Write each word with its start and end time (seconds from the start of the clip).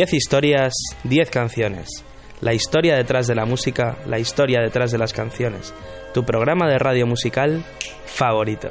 10 0.00 0.14
historias, 0.14 0.72
10 1.04 1.28
canciones. 1.28 2.06
La 2.40 2.54
historia 2.54 2.96
detrás 2.96 3.26
de 3.26 3.34
la 3.34 3.44
música, 3.44 3.98
la 4.06 4.18
historia 4.18 4.62
detrás 4.62 4.90
de 4.90 4.96
las 4.96 5.12
canciones. 5.12 5.74
Tu 6.14 6.24
programa 6.24 6.66
de 6.70 6.78
radio 6.78 7.06
musical 7.06 7.62
favorito. 8.06 8.70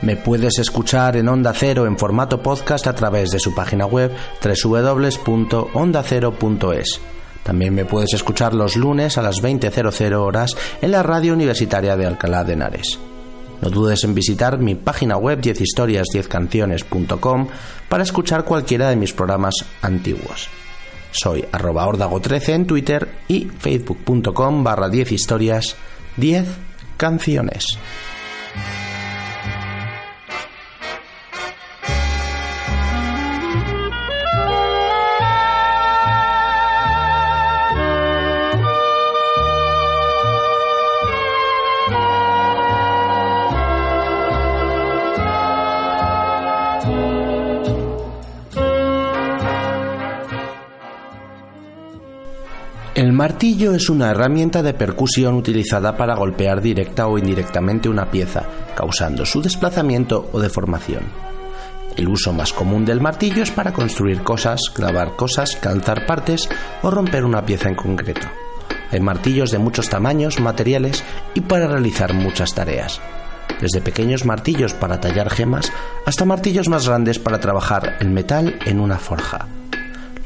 Me 0.00 0.14
puedes 0.14 0.60
escuchar 0.60 1.16
en 1.16 1.28
Onda 1.28 1.52
Cero 1.52 1.86
en 1.86 1.98
formato 1.98 2.40
podcast 2.40 2.86
a 2.86 2.94
través 2.94 3.30
de 3.30 3.40
su 3.40 3.52
página 3.52 3.86
web 3.86 4.12
www.ondacero.es. 4.44 7.00
También 7.46 7.74
me 7.76 7.84
puedes 7.84 8.12
escuchar 8.12 8.54
los 8.54 8.74
lunes 8.74 9.18
a 9.18 9.22
las 9.22 9.40
20.00 9.40 10.14
horas 10.14 10.56
en 10.82 10.90
la 10.90 11.04
radio 11.04 11.32
universitaria 11.32 11.96
de 11.96 12.04
Alcalá 12.04 12.42
de 12.42 12.54
Henares. 12.54 12.98
No 13.62 13.70
dudes 13.70 14.02
en 14.02 14.16
visitar 14.16 14.58
mi 14.58 14.74
página 14.74 15.16
web 15.16 15.40
10historias10canciones.com 15.40 17.46
para 17.88 18.02
escuchar 18.02 18.44
cualquiera 18.44 18.90
de 18.90 18.96
mis 18.96 19.12
programas 19.12 19.54
antiguos. 19.80 20.48
Soy 21.12 21.44
arroba 21.52 21.88
13 22.20 22.52
en 22.52 22.66
Twitter 22.66 23.08
y 23.28 23.44
facebook.com 23.44 24.64
barra 24.64 24.88
10 24.88 25.12
historias 25.12 25.76
10 26.16 26.48
canciones. 26.96 27.78
Martillo 53.26 53.74
es 53.74 53.90
una 53.90 54.12
herramienta 54.12 54.62
de 54.62 54.72
percusión 54.72 55.34
utilizada 55.34 55.96
para 55.96 56.14
golpear 56.14 56.60
directa 56.60 57.08
o 57.08 57.18
indirectamente 57.18 57.88
una 57.88 58.08
pieza, 58.08 58.44
causando 58.76 59.26
su 59.26 59.42
desplazamiento 59.42 60.30
o 60.30 60.38
deformación. 60.38 61.02
El 61.96 62.06
uso 62.06 62.32
más 62.32 62.52
común 62.52 62.84
del 62.84 63.00
martillo 63.00 63.42
es 63.42 63.50
para 63.50 63.72
construir 63.72 64.22
cosas, 64.22 64.60
grabar 64.72 65.16
cosas, 65.16 65.56
calzar 65.56 66.06
partes 66.06 66.48
o 66.82 66.90
romper 66.92 67.24
una 67.24 67.44
pieza 67.44 67.68
en 67.68 67.74
concreto. 67.74 68.28
Hay 68.92 69.00
martillos 69.00 69.50
de 69.50 69.58
muchos 69.58 69.88
tamaños, 69.88 70.38
materiales 70.38 71.02
y 71.34 71.40
para 71.40 71.66
realizar 71.66 72.14
muchas 72.14 72.54
tareas. 72.54 73.00
Desde 73.60 73.80
pequeños 73.80 74.24
martillos 74.24 74.72
para 74.72 75.00
tallar 75.00 75.30
gemas 75.30 75.72
hasta 76.06 76.24
martillos 76.24 76.68
más 76.68 76.86
grandes 76.86 77.18
para 77.18 77.40
trabajar 77.40 77.96
el 77.98 78.08
metal 78.08 78.56
en 78.66 78.78
una 78.78 78.98
forja. 78.98 79.48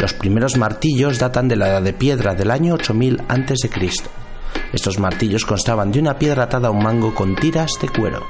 Los 0.00 0.14
primeros 0.14 0.56
martillos 0.56 1.18
datan 1.18 1.46
de 1.46 1.56
la 1.56 1.68
edad 1.68 1.82
de 1.82 1.92
piedra 1.92 2.34
del 2.34 2.50
año 2.50 2.72
8000 2.72 3.20
a.C. 3.28 3.70
Estos 4.72 4.98
martillos 4.98 5.44
constaban 5.44 5.92
de 5.92 6.00
una 6.00 6.18
piedra 6.18 6.44
atada 6.44 6.68
a 6.68 6.70
un 6.70 6.82
mango 6.82 7.14
con 7.14 7.36
tiras 7.36 7.72
de 7.82 7.90
cuero. 7.90 8.26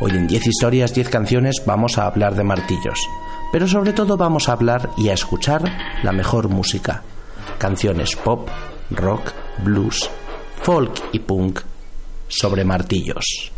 Hoy 0.00 0.10
en 0.10 0.26
10 0.26 0.48
historias, 0.48 0.94
10 0.94 1.10
canciones 1.10 1.62
vamos 1.64 1.96
a 1.96 2.06
hablar 2.06 2.34
de 2.34 2.42
martillos, 2.42 3.08
pero 3.52 3.68
sobre 3.68 3.92
todo 3.92 4.16
vamos 4.16 4.48
a 4.48 4.54
hablar 4.54 4.90
y 4.98 5.10
a 5.10 5.12
escuchar 5.12 5.62
la 6.02 6.10
mejor 6.10 6.48
música. 6.48 7.04
Canciones 7.58 8.16
pop, 8.16 8.48
rock, 8.90 9.30
blues, 9.62 10.10
folk 10.60 10.92
y 11.12 11.20
punk 11.20 11.60
sobre 12.26 12.64
martillos. 12.64 13.51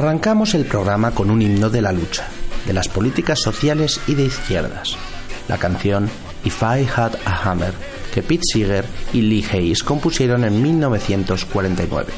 Arrancamos 0.00 0.54
el 0.54 0.64
programa 0.64 1.10
con 1.10 1.30
un 1.30 1.42
himno 1.42 1.68
de 1.68 1.82
la 1.82 1.92
lucha, 1.92 2.26
de 2.66 2.72
las 2.72 2.88
políticas 2.88 3.38
sociales 3.38 4.00
y 4.06 4.14
de 4.14 4.24
izquierdas. 4.24 4.96
La 5.46 5.58
canción 5.58 6.08
If 6.42 6.62
I 6.62 6.88
Had 6.88 7.16
a 7.26 7.42
Hammer, 7.42 7.74
que 8.14 8.22
Pete 8.22 8.40
Seeger 8.50 8.86
y 9.12 9.20
Lee 9.20 9.44
Hayes 9.52 9.82
compusieron 9.82 10.44
en 10.44 10.62
1949. 10.62 12.14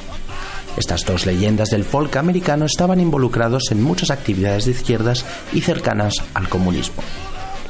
Estas 0.77 1.05
dos 1.05 1.27
leyendas 1.27 1.71
del 1.71 1.83
folk 1.83 2.15
americano 2.15 2.67
estaban 2.67 3.01
involucrados 3.01 3.73
en 3.73 3.83
muchas 3.83 4.13
actividades 4.13 4.67
de 4.67 4.71
izquierdas 4.71 5.25
y 5.53 5.63
cercanas 5.63 6.15
al 6.35 6.49
comunismo 6.49 7.03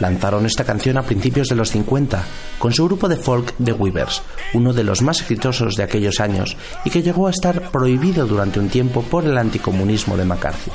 lanzaron 0.02 0.44
esta 0.44 0.64
canción 0.64 0.98
a 0.98 1.02
principios 1.02 1.48
de 1.48 1.54
los 1.54 1.70
50 1.70 2.24
con 2.58 2.72
su 2.72 2.84
grupo 2.84 3.08
de 3.08 3.16
folk 3.16 3.54
The 3.62 3.72
Weavers, 3.72 4.22
uno 4.52 4.72
de 4.72 4.82
los 4.82 5.00
más 5.00 5.20
exitosos 5.20 5.76
de 5.76 5.84
aquellos 5.84 6.20
años 6.20 6.56
y 6.84 6.90
que 6.90 7.02
llegó 7.02 7.28
a 7.28 7.30
estar 7.30 7.70
prohibido 7.70 8.26
durante 8.26 8.58
un 8.58 8.68
tiempo 8.68 9.02
por 9.02 9.24
el 9.24 9.38
anticomunismo 9.38 10.16
de 10.16 10.24
McCarthy. 10.24 10.72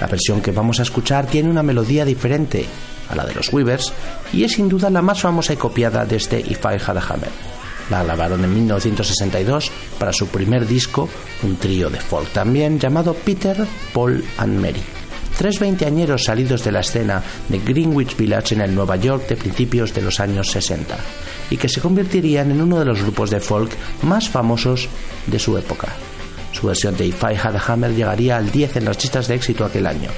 La 0.00 0.06
versión 0.06 0.40
que 0.40 0.50
vamos 0.50 0.80
a 0.80 0.82
escuchar 0.82 1.26
tiene 1.26 1.50
una 1.50 1.62
melodía 1.62 2.04
diferente 2.04 2.66
a 3.10 3.14
la 3.14 3.24
de 3.24 3.34
los 3.34 3.52
Weavers 3.52 3.92
y 4.32 4.44
es 4.44 4.52
sin 4.52 4.68
duda 4.68 4.88
la 4.90 5.02
más 5.02 5.20
famosa 5.20 5.52
y 5.52 5.56
copiada 5.56 6.06
de 6.06 6.16
este 6.16 6.40
If 6.40 6.64
I 6.64 6.80
Had 6.84 6.96
a 6.96 7.06
Hammer. 7.06 7.30
La 7.90 8.02
grabaron 8.02 8.42
en 8.42 8.54
1962 8.54 9.70
para 9.98 10.12
su 10.12 10.28
primer 10.28 10.66
disco, 10.66 11.08
un 11.42 11.56
trío 11.56 11.90
de 11.90 12.00
folk 12.00 12.30
también 12.32 12.80
llamado 12.80 13.12
Peter, 13.12 13.66
Paul 13.92 14.24
and 14.38 14.58
Mary 14.58 15.01
tres 15.42 15.58
veinteañeros 15.58 16.22
salidos 16.22 16.62
de 16.62 16.70
la 16.70 16.78
escena 16.78 17.20
de 17.48 17.58
Greenwich 17.58 18.16
Village 18.16 18.54
en 18.54 18.60
el 18.60 18.72
Nueva 18.72 18.94
York 18.94 19.26
de 19.26 19.34
principios 19.34 19.92
de 19.92 20.00
los 20.00 20.20
años 20.20 20.52
60 20.52 20.96
y 21.50 21.56
que 21.56 21.68
se 21.68 21.80
convertirían 21.80 22.52
en 22.52 22.60
uno 22.60 22.78
de 22.78 22.84
los 22.84 23.02
grupos 23.02 23.30
de 23.30 23.40
folk 23.40 23.72
más 24.02 24.28
famosos 24.28 24.88
de 25.26 25.40
su 25.40 25.58
época. 25.58 25.88
Su 26.52 26.68
versión 26.68 26.96
de 26.96 27.06
If 27.06 27.20
I 27.24 27.34
Had 27.34 27.56
a 27.56 27.62
Hammer 27.66 27.92
llegaría 27.92 28.36
al 28.36 28.52
10 28.52 28.76
en 28.76 28.84
las 28.84 29.02
listas 29.02 29.26
de 29.26 29.34
éxito 29.34 29.64
aquel 29.64 29.88
año. 29.88 30.10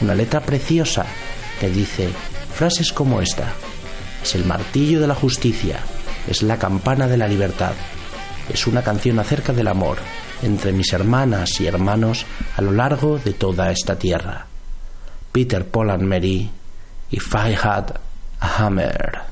Una 0.00 0.14
letra 0.14 0.40
preciosa 0.40 1.04
que 1.60 1.68
dice 1.68 2.08
frases 2.54 2.94
como 2.94 3.20
esta. 3.20 3.52
Es 4.22 4.34
el 4.36 4.46
martillo 4.46 5.02
de 5.02 5.06
la 5.06 5.14
justicia, 5.14 5.80
es 6.26 6.42
la 6.42 6.56
campana 6.56 7.08
de 7.08 7.18
la 7.18 7.28
libertad. 7.28 7.74
Es 8.50 8.66
una 8.66 8.80
canción 8.80 9.18
acerca 9.18 9.52
del 9.52 9.68
amor 9.68 9.98
entre 10.42 10.72
mis 10.72 10.94
hermanas 10.94 11.60
y 11.60 11.66
hermanos 11.66 12.24
a 12.56 12.62
lo 12.62 12.72
largo 12.72 13.18
de 13.18 13.34
toda 13.34 13.70
esta 13.70 13.98
tierra. 13.98 14.46
Peter, 15.32 15.64
Paul 15.64 15.90
and 15.90 16.08
Mary, 16.08 16.50
If 17.10 17.34
I 17.34 17.50
Had 17.50 17.98
a 18.40 18.46
Hammer. 18.46 19.31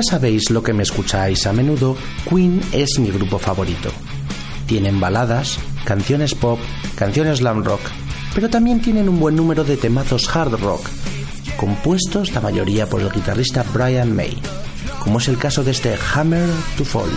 Ya 0.00 0.12
sabéis 0.12 0.48
lo 0.48 0.62
que 0.62 0.72
me 0.72 0.82
escucháis 0.82 1.46
a 1.46 1.52
menudo, 1.52 1.94
Queen 2.26 2.62
es 2.72 2.98
mi 2.98 3.10
grupo 3.10 3.38
favorito. 3.38 3.90
Tienen 4.64 4.98
baladas, 4.98 5.58
canciones 5.84 6.34
pop, 6.34 6.58
canciones 6.94 7.40
slam 7.40 7.62
rock, 7.62 7.82
pero 8.34 8.48
también 8.48 8.80
tienen 8.80 9.10
un 9.10 9.20
buen 9.20 9.36
número 9.36 9.62
de 9.62 9.76
temazos 9.76 10.34
hard 10.34 10.58
rock, 10.62 10.88
compuestos 11.58 12.32
la 12.32 12.40
mayoría 12.40 12.88
por 12.88 13.02
el 13.02 13.10
guitarrista 13.10 13.62
Brian 13.74 14.16
May, 14.16 14.40
como 15.00 15.18
es 15.18 15.28
el 15.28 15.36
caso 15.36 15.64
de 15.64 15.72
este 15.72 15.98
Hammer 16.14 16.48
to 16.78 16.84
Fall. 16.86 17.10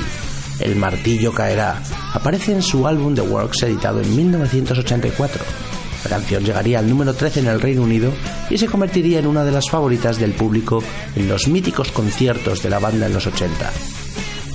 El 0.60 0.76
martillo 0.76 1.32
caerá. 1.32 1.82
Aparece 2.14 2.52
en 2.52 2.62
su 2.62 2.86
álbum 2.86 3.16
The 3.16 3.22
Works 3.22 3.64
editado 3.64 4.02
en 4.02 4.14
1984. 4.14 5.63
La 6.04 6.10
canción 6.10 6.44
llegaría 6.44 6.80
al 6.80 6.90
número 6.90 7.14
13 7.14 7.42
en 7.42 7.48
el 7.48 7.62
Reino 7.62 7.84
Unido 7.84 8.12
y 8.50 8.58
se 8.58 8.68
convertiría 8.68 9.20
en 9.20 9.28
una 9.28 9.44
de 9.44 9.52
las 9.52 9.70
favoritas 9.70 10.20
del 10.20 10.34
público 10.34 10.84
en 11.16 11.30
los 11.30 11.48
míticos 11.48 11.92
conciertos 11.92 12.62
de 12.62 12.70
la 12.70 12.80
banda 12.80 13.06
en 13.06 13.14
los 13.14 13.26
80. 13.28 13.72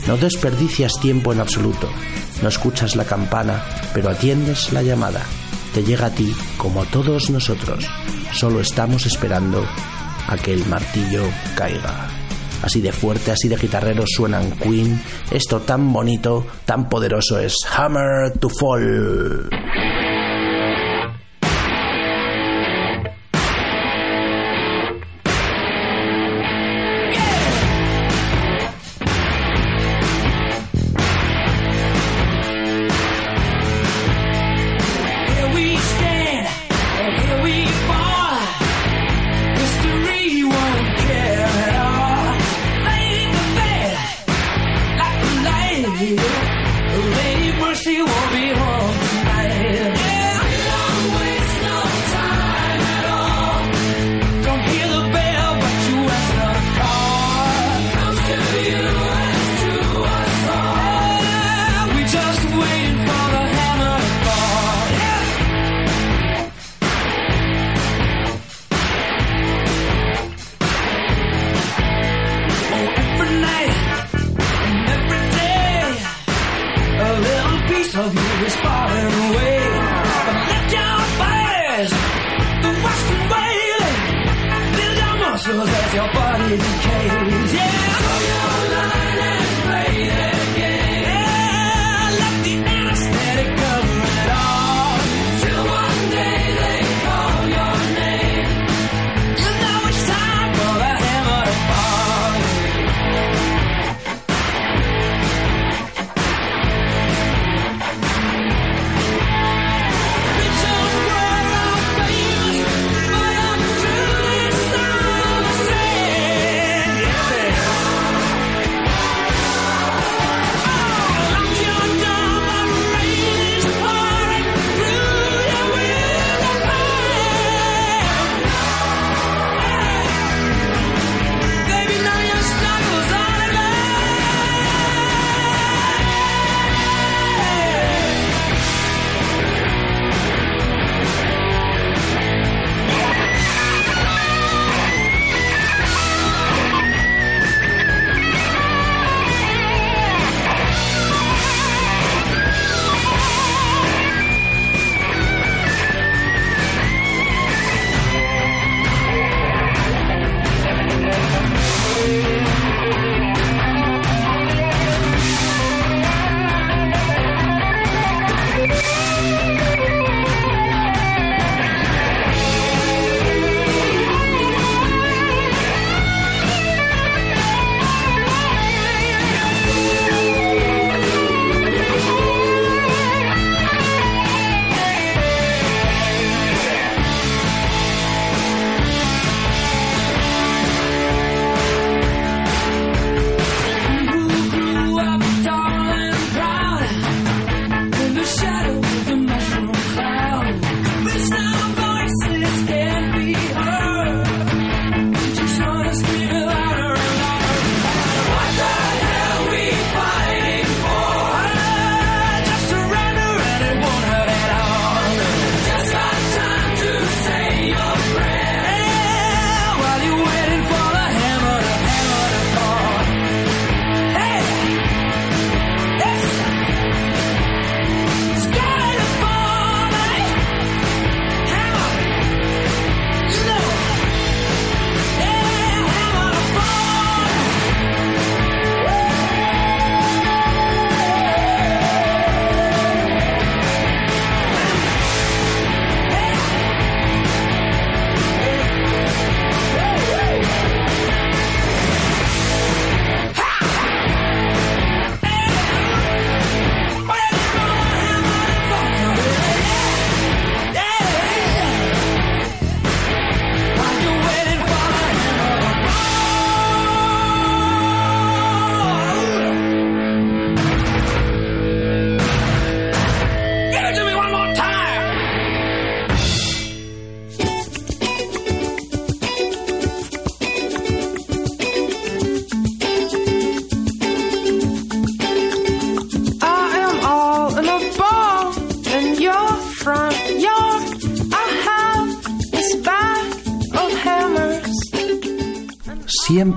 No 0.06 0.16
desperdicias 0.16 0.92
tiempo 1.00 1.32
en 1.32 1.40
absoluto, 1.40 1.88
no 2.42 2.48
escuchas 2.48 2.96
la 2.96 3.04
campana, 3.04 3.62
pero 3.92 4.10
atiendes 4.10 4.72
la 4.72 4.82
llamada. 4.82 5.22
Te 5.74 5.82
llega 5.82 6.06
a 6.06 6.14
ti 6.14 6.34
como 6.56 6.82
a 6.82 6.86
todos 6.86 7.30
nosotros. 7.30 7.86
Solo 8.32 8.60
estamos 8.60 9.06
esperando 9.06 9.64
a 10.28 10.36
que 10.36 10.52
el 10.52 10.64
martillo 10.66 11.24
caiga. 11.56 12.08
Así 12.62 12.80
de 12.80 12.92
fuerte, 12.92 13.30
así 13.30 13.48
de 13.48 13.56
guitarrero 13.56 14.04
suenan 14.06 14.50
Queen. 14.52 15.00
Esto 15.30 15.60
tan 15.60 15.92
bonito, 15.92 16.46
tan 16.64 16.88
poderoso 16.88 17.38
es 17.38 17.56
Hammer 17.76 18.32
to 18.38 18.48
Fall. 18.48 19.48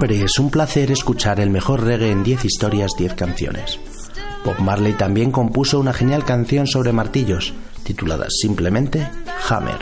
Siempre 0.01 0.25
es 0.25 0.39
un 0.39 0.49
placer 0.49 0.89
escuchar 0.89 1.39
el 1.39 1.51
mejor 1.51 1.83
reggae 1.83 2.09
en 2.09 2.23
10 2.23 2.45
historias, 2.45 2.93
10 2.97 3.13
canciones. 3.13 3.79
Bob 4.43 4.59
Marley 4.59 4.93
también 4.93 5.31
compuso 5.31 5.79
una 5.79 5.93
genial 5.93 6.25
canción 6.25 6.65
sobre 6.65 6.91
martillos, 6.91 7.53
titulada 7.83 8.25
simplemente 8.27 9.07
Hammer. 9.47 9.77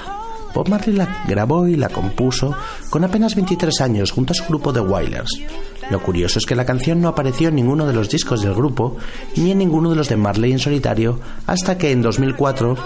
Bob 0.53 0.67
Marley 0.67 0.93
la 0.93 1.23
grabó 1.25 1.69
y 1.69 1.77
la 1.77 1.87
compuso 1.87 2.53
con 2.89 3.05
apenas 3.05 3.33
23 3.33 3.79
años 3.79 4.11
junto 4.11 4.33
a 4.33 4.35
su 4.35 4.43
grupo 4.43 4.73
de 4.73 4.81
Wailers. 4.81 5.39
Lo 5.89 6.01
curioso 6.01 6.39
es 6.39 6.45
que 6.45 6.55
la 6.55 6.65
canción 6.65 7.01
no 7.01 7.07
apareció 7.07 7.49
en 7.49 7.55
ninguno 7.55 7.87
de 7.87 7.93
los 7.93 8.09
discos 8.09 8.41
del 8.41 8.53
grupo 8.53 8.97
ni 9.35 9.51
en 9.51 9.57
ninguno 9.57 9.89
de 9.89 9.95
los 9.95 10.09
de 10.09 10.17
Marley 10.17 10.51
en 10.51 10.59
solitario 10.59 11.19
hasta 11.47 11.77
que 11.77 11.91
en 11.91 12.01
2004, 12.01 12.77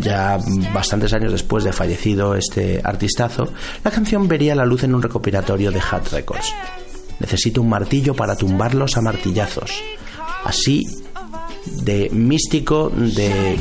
ya 0.00 0.38
bastantes 0.72 1.12
años 1.12 1.32
después 1.32 1.64
de 1.64 1.72
fallecido 1.72 2.34
este 2.34 2.80
artistazo, 2.82 3.48
la 3.82 3.90
canción 3.90 4.28
vería 4.28 4.54
la 4.54 4.64
luz 4.64 4.84
en 4.84 4.94
un 4.94 5.02
recopilatorio 5.02 5.72
de 5.72 5.80
Hat 5.80 6.12
Records. 6.12 6.52
Necesito 7.20 7.60
un 7.60 7.68
martillo 7.68 8.14
para 8.14 8.36
tumbarlos 8.36 8.96
a 8.96 9.00
martillazos. 9.00 9.70
Así 10.44 10.82
de 11.66 12.10
místico, 12.10 12.90
de, 12.90 13.56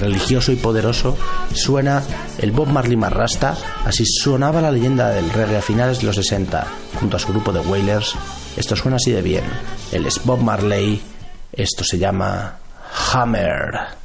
religioso 0.00 0.52
y 0.52 0.56
poderoso 0.56 1.16
suena 1.54 2.02
el 2.38 2.52
Bob 2.52 2.68
Marley 2.68 2.96
Marrasta, 2.96 3.56
así 3.84 4.04
sonaba 4.04 4.60
la 4.60 4.70
leyenda 4.70 5.10
del 5.10 5.30
reggae 5.30 5.58
a 5.58 5.62
finales 5.62 6.00
de 6.00 6.06
los 6.06 6.16
60, 6.16 6.66
junto 7.00 7.16
a 7.16 7.20
su 7.20 7.28
grupo 7.28 7.52
de 7.52 7.60
Wailers. 7.60 8.14
Esto 8.56 8.76
suena 8.76 8.96
así 8.96 9.12
de 9.12 9.22
bien. 9.22 9.44
Él 9.92 10.06
es 10.06 10.24
Bob 10.24 10.40
Marley, 10.40 11.00
esto 11.52 11.84
se 11.84 11.98
llama 11.98 12.58
Hammer. 13.12 14.03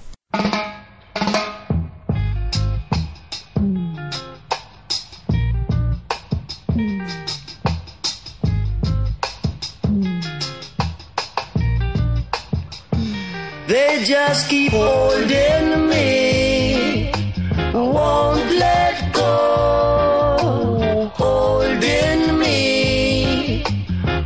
Just 14.10 14.50
keep 14.50 14.72
holding 14.72 15.88
me, 15.88 17.12
won't 17.72 18.52
let 18.54 19.14
go. 19.14 21.12
Holding 21.14 22.40
me, 22.40 23.64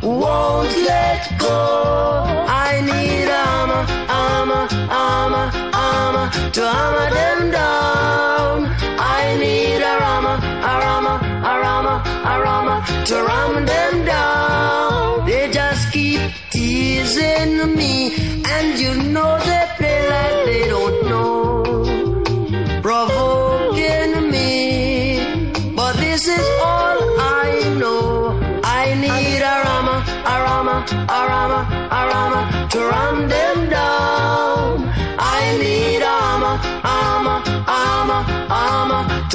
won't 0.02 0.74
let 0.88 1.38
go. 1.38 1.83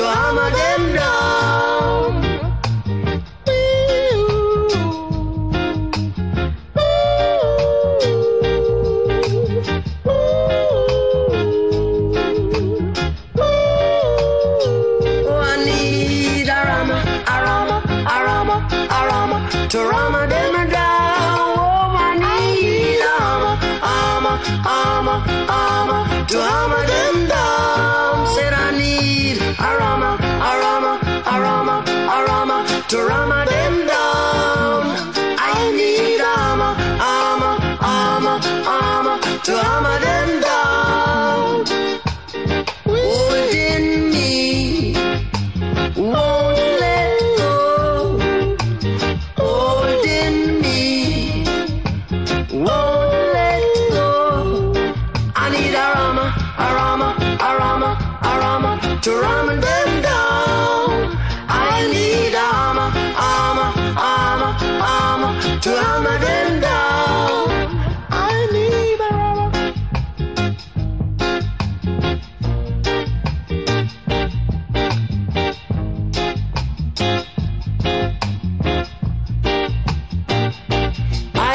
আমাদের 0.10 0.69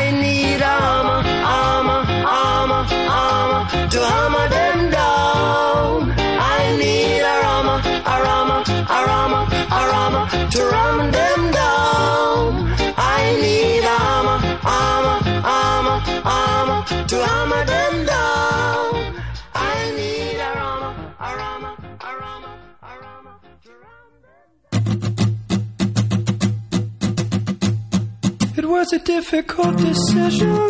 I 0.04 0.11
need 0.11 0.61
armor, 0.61 0.84
difficult 29.16 29.76
decision, 29.76 30.66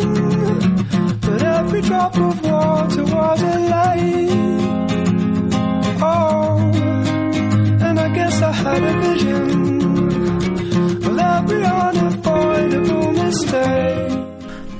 but 1.25 1.41
every 1.41 1.81
drop 1.81 2.15
of 2.15 2.35
water 2.43 3.03
was 3.03 3.41
a 3.41 3.57
light. 3.73 4.61
Oh, 6.01 6.57
and 7.85 7.99
I 7.99 8.07
guess 8.17 8.35
I 8.41 8.51
had 8.51 8.83
a 8.83 8.93
vision 9.05 9.45
every 11.37 11.63
unavoidable 11.63 13.11
mistake. 13.23 14.13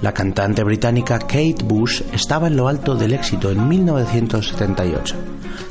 La 0.01 0.12
cantante 0.13 0.63
británica 0.63 1.17
Kate 1.17 1.63
Bush 1.63 2.03
estaba 2.13 2.48
en 2.48 2.57
lo 2.57 2.67
alto 2.67 2.93
del 2.95 3.13
éxito 3.13 3.50
en 3.50 3.67
1978. 3.67 5.15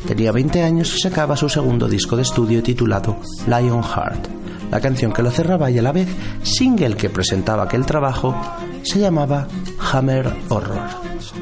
Tenía 0.09 0.33
20 0.33 0.63
años 0.63 0.97
y 0.97 1.01
sacaba 1.01 1.37
su 1.37 1.49
segundo 1.49 1.87
disco 1.87 2.17
de 2.17 2.23
estudio 2.23 2.61
titulado 2.61 3.19
Lionheart. 3.47 4.34
La 4.75 4.81
canción 4.81 5.13
que 5.13 5.23
lo 5.23 5.31
cerraba 5.31 5.71
y 5.71 5.79
a 5.79 5.83
la 5.83 5.93
vez 5.93 6.09
single 6.43 6.97
que 6.97 7.09
presentaba 7.09 7.63
aquel 7.63 7.87
trabajo 7.87 8.35
se 8.83 8.99
llamaba 8.99 9.47
Hammer 9.79 10.35
Horror, 10.49 10.81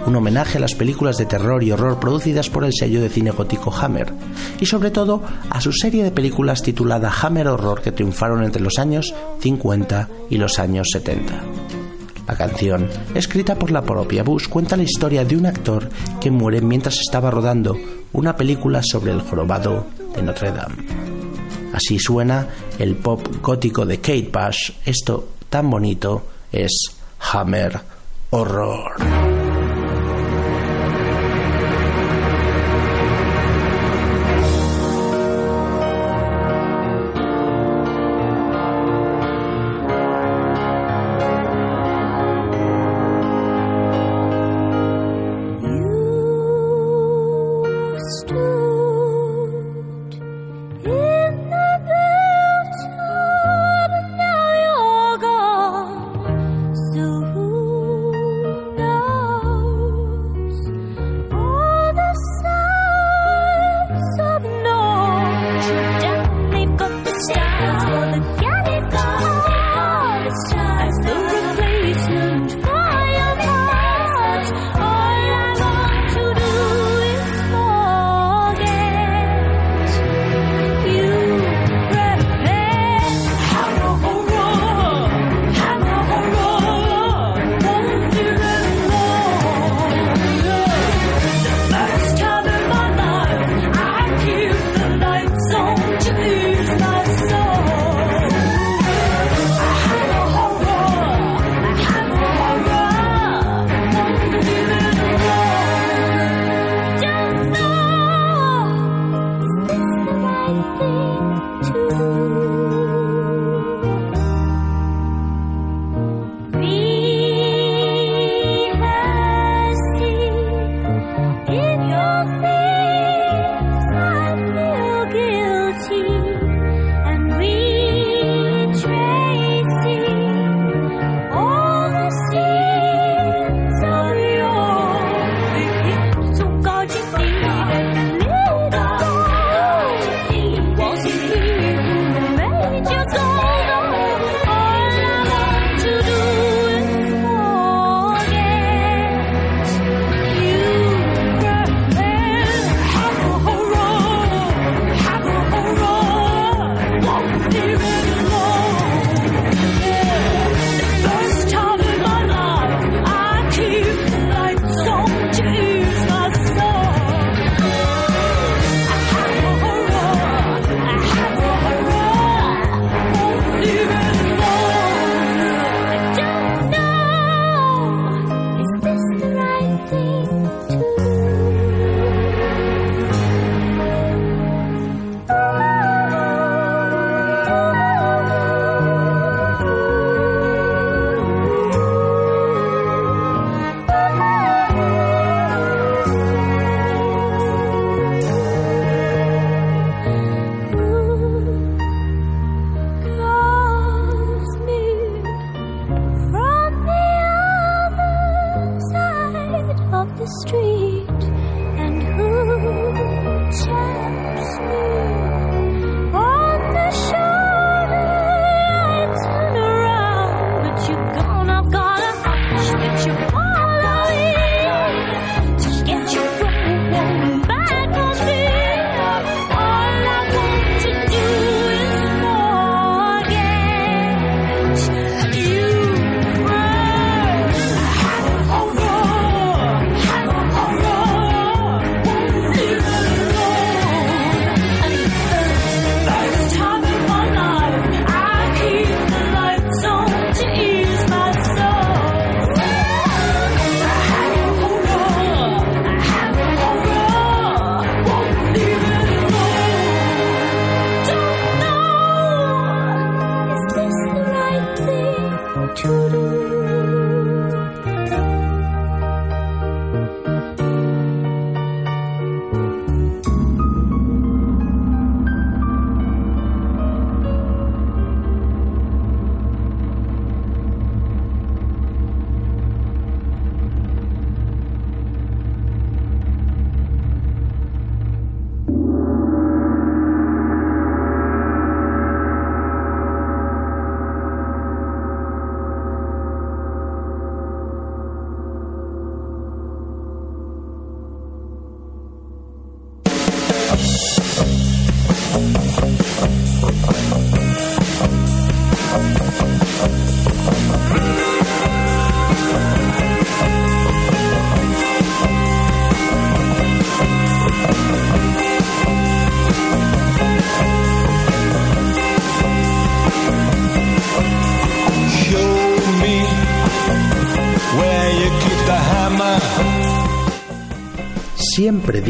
un 0.04 0.16
homenaje 0.16 0.58
a 0.58 0.60
las 0.60 0.74
películas 0.74 1.16
de 1.16 1.24
terror 1.24 1.64
y 1.64 1.72
horror 1.72 1.98
producidas 1.98 2.50
por 2.50 2.62
el 2.62 2.74
sello 2.74 3.00
de 3.00 3.08
cine 3.08 3.30
gótico 3.30 3.72
Hammer, 3.74 4.12
y 4.60 4.66
sobre 4.66 4.90
todo 4.90 5.22
a 5.48 5.62
su 5.62 5.72
serie 5.72 6.04
de 6.04 6.10
películas 6.10 6.62
titulada 6.62 7.10
Hammer 7.22 7.48
Horror 7.48 7.80
que 7.80 7.92
triunfaron 7.92 8.44
entre 8.44 8.60
los 8.60 8.78
años 8.78 9.14
50 9.40 10.10
y 10.28 10.36
los 10.36 10.58
años 10.58 10.88
70. 10.92 11.32
La 12.28 12.36
canción, 12.36 12.86
escrita 13.14 13.54
por 13.54 13.70
la 13.70 13.80
propia 13.80 14.24
Bush, 14.24 14.46
cuenta 14.46 14.76
la 14.76 14.82
historia 14.82 15.24
de 15.24 15.38
un 15.38 15.46
actor 15.46 15.88
que 16.20 16.30
muere 16.30 16.60
mientras 16.60 17.00
estaba 17.00 17.30
rodando 17.30 17.78
una 18.12 18.36
película 18.36 18.82
sobre 18.82 19.12
el 19.12 19.22
jorobado 19.22 19.86
de 20.14 20.22
Notre 20.22 20.52
Dame. 20.52 21.11
Así 21.72 21.98
suena 21.98 22.46
el 22.78 22.96
pop 22.96 23.26
gótico 23.40 23.86
de 23.86 23.98
Kate 23.98 24.30
Bush. 24.32 24.72
Esto 24.84 25.28
tan 25.48 25.70
bonito 25.70 26.22
es 26.52 26.70
Hammer 27.18 27.80
Horror. 28.30 29.31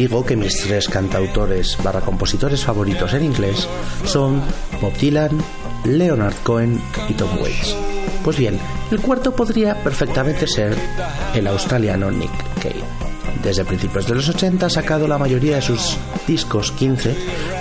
Digo 0.02 0.26
que 0.26 0.34
mis 0.34 0.56
tres 0.56 0.88
cantautores 0.88 1.78
barra 1.80 2.00
compositores 2.00 2.64
favoritos 2.64 3.14
en 3.14 3.22
inglés 3.22 3.68
son 4.04 4.42
Bob 4.80 4.92
Dylan, 4.98 5.30
Leonard 5.84 6.34
Cohen 6.42 6.82
y 7.08 7.12
Tom 7.12 7.30
Waits. 7.40 7.76
Pues 8.24 8.36
bien, 8.36 8.58
el 8.90 9.00
cuarto 9.00 9.30
podría 9.30 9.80
perfectamente 9.80 10.48
ser 10.48 10.76
el 11.36 11.46
australiano 11.46 12.10
Nick 12.10 12.32
Cave. 12.56 12.82
Desde 13.44 13.64
principios 13.64 14.08
de 14.08 14.16
los 14.16 14.28
80 14.28 14.66
ha 14.66 14.70
sacado 14.70 15.06
la 15.06 15.18
mayoría 15.18 15.56
de 15.56 15.62
sus 15.62 15.96
discos 16.26 16.72
15 16.72 17.14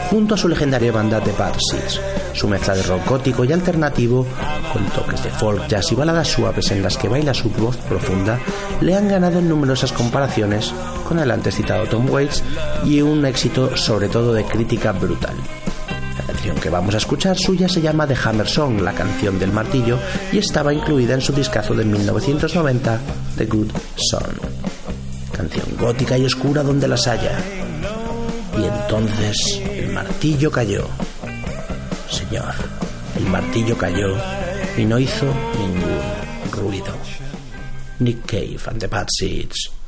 junto 0.09 0.33
a 0.33 0.37
su 0.37 0.47
legendaria 0.47 0.91
banda 0.91 1.21
The 1.21 1.33
Bad 1.33 1.53
Seeds. 1.59 2.01
Su 2.33 2.47
mezcla 2.47 2.73
de 2.73 2.81
rock 2.81 3.07
gótico 3.07 3.45
y 3.45 3.51
alternativo, 3.51 4.25
con 4.73 4.83
toques 4.87 5.23
de 5.23 5.29
folk, 5.29 5.67
jazz 5.67 5.91
y 5.91 5.95
baladas 5.95 6.27
suaves 6.27 6.71
en 6.71 6.81
las 6.81 6.97
que 6.97 7.07
baila 7.07 7.35
su 7.35 7.51
voz 7.51 7.77
profunda, 7.77 8.39
le 8.79 8.95
han 8.95 9.07
ganado 9.07 9.37
en 9.37 9.47
numerosas 9.47 9.91
comparaciones 9.91 10.73
con 11.11 11.19
el 11.19 11.29
antes 11.29 11.57
citado 11.57 11.85
Tom 11.87 12.09
Waits 12.09 12.41
y 12.85 13.01
un 13.01 13.25
éxito 13.25 13.75
sobre 13.75 14.07
todo 14.07 14.33
de 14.33 14.45
crítica 14.45 14.93
brutal. 14.93 15.35
La 16.17 16.23
canción 16.23 16.55
que 16.55 16.69
vamos 16.69 16.95
a 16.95 16.99
escuchar 16.99 17.37
suya 17.37 17.67
se 17.67 17.81
llama 17.81 18.07
The 18.07 18.15
Hammer 18.23 18.47
Song, 18.47 18.79
la 18.79 18.93
canción 18.93 19.37
del 19.37 19.51
martillo, 19.51 19.99
y 20.31 20.37
estaba 20.37 20.73
incluida 20.73 21.13
en 21.13 21.19
su 21.19 21.33
discazo 21.33 21.75
de 21.75 21.83
1990, 21.83 23.01
The 23.35 23.45
Good 23.45 23.71
Son. 23.97 24.23
Canción 25.33 25.65
gótica 25.77 26.17
y 26.17 26.23
oscura 26.23 26.63
donde 26.63 26.87
las 26.87 27.05
haya. 27.07 27.37
Y 28.57 28.63
entonces 28.63 29.35
el 29.69 29.91
martillo 29.91 30.49
cayó. 30.49 30.87
Señor, 32.09 32.53
el 33.17 33.25
martillo 33.25 33.77
cayó 33.77 34.15
y 34.77 34.85
no 34.85 34.97
hizo 34.97 35.25
ningún 35.59 35.99
ruido. 36.53 36.93
Nick 37.99 38.25
Cave 38.25 38.61
and 38.67 38.79
the 38.79 38.87
Bad 38.87 39.07
Seeds, 39.19 39.80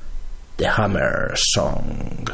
The 0.58 0.70
Hammer 0.70 1.32
Song. 1.36 2.28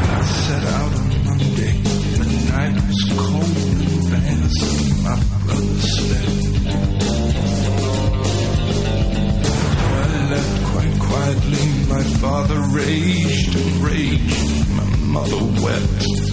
I 0.00 0.22
set 0.22 0.64
out 0.64 0.92
on 0.92 1.08
Monday. 1.24 1.80
The 2.18 2.24
night 2.52 2.76
was 2.86 3.02
cold 3.16 3.56
and 3.72 3.88
vast. 4.10 4.60
My 5.02 5.16
brother 5.46 5.80
slept. 5.80 6.44
I 9.94 10.06
left 10.28 10.56
quite 10.66 10.96
quietly. 11.00 11.64
My 11.88 12.04
father 12.20 12.60
raged 12.76 13.56
and 13.56 13.70
raged. 13.82 14.68
My 14.76 14.84
mother 15.06 15.42
wept. 15.64 16.27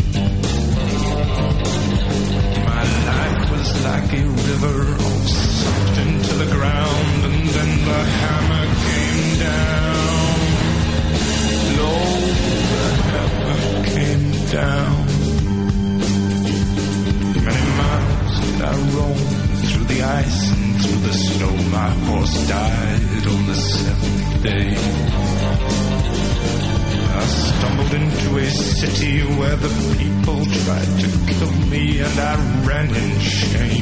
Ain't 33.54 33.75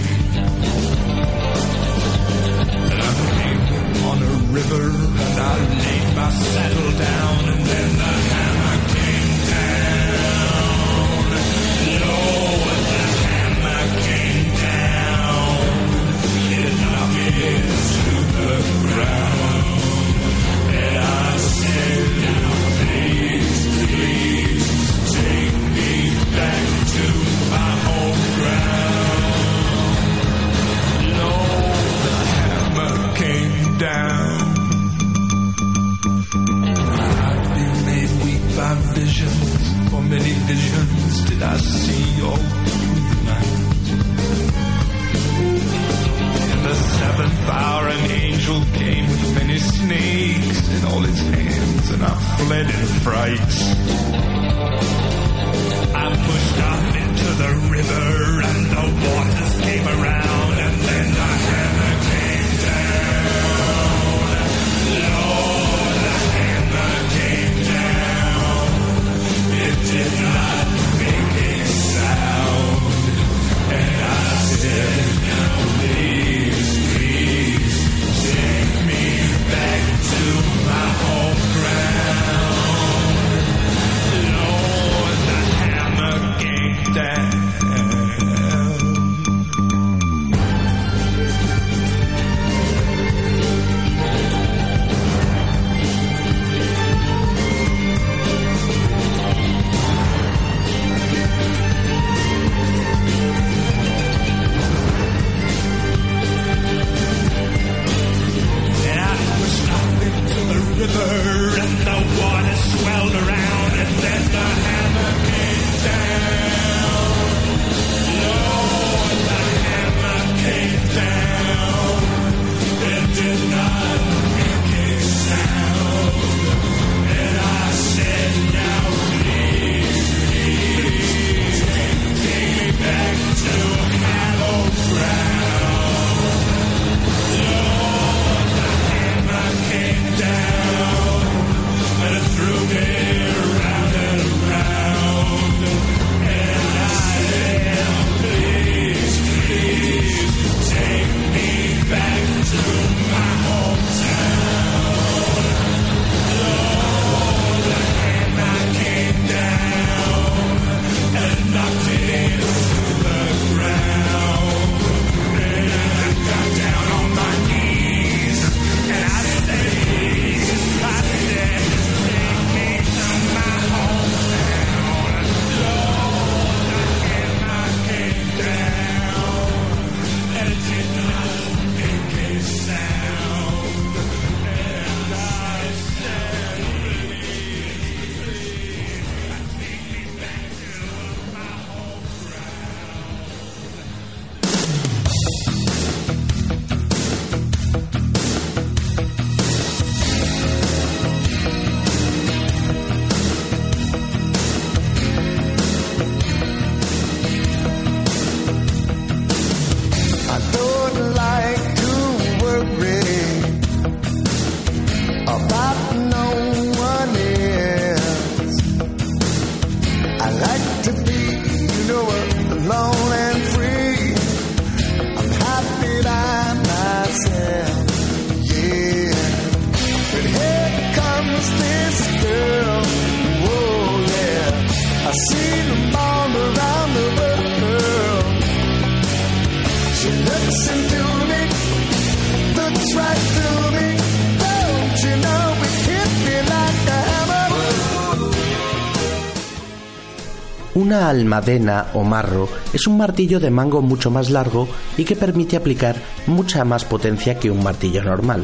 almadena 251.14 251.88
o 251.94 252.04
marro 252.04 252.50
es 252.74 252.88
un 252.88 252.98
martillo 252.98 253.40
de 253.40 253.50
mango 253.50 253.82
mucho 253.82 254.12
más 254.12 254.30
largo 254.30 254.68
y 254.98 255.06
que 255.06 255.16
permite 255.16 255.56
aplicar 255.56 255.96
mucha 256.28 256.66
más 256.66 256.86
potencia 256.86 257.40
que 257.40 257.50
un 257.50 257.64
martillo 257.64 258.04
normal. 258.04 258.44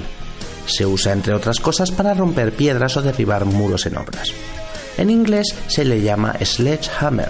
Se 0.65 0.86
usa 0.86 1.13
entre 1.13 1.34
otras 1.34 1.60
cosas 1.60 1.91
para 1.91 2.13
romper 2.13 2.53
piedras 2.53 2.95
o 2.97 3.01
derribar 3.01 3.45
muros 3.45 3.86
en 3.86 3.97
obras. 3.97 4.32
En 4.97 5.10
inglés 5.10 5.55
se 5.67 5.86
le 5.86 6.01
llama 6.01 6.36
sledgehammer 6.43 7.29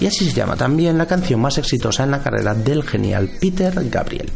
y 0.00 0.06
así 0.06 0.26
se 0.26 0.32
llama 0.32 0.56
también 0.56 0.96
la 0.98 1.06
canción 1.06 1.40
más 1.40 1.58
exitosa 1.58 2.04
en 2.04 2.12
la 2.12 2.22
carrera 2.22 2.54
del 2.54 2.84
genial 2.84 3.30
Peter 3.40 3.72
Gabriel. 3.90 4.30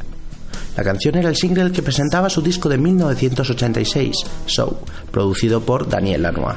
La 0.77 0.83
canción 0.83 1.17
era 1.17 1.29
el 1.29 1.37
single 1.37 1.71
que 1.71 1.83
presentaba 1.83 2.31
su 2.31 2.41
disco 2.41 2.69
de 2.69 2.79
1986, 2.79 4.17
So, 4.47 4.81
producido 5.11 5.61
por 5.61 5.89
Daniel 5.89 6.23
Lanois, 6.23 6.57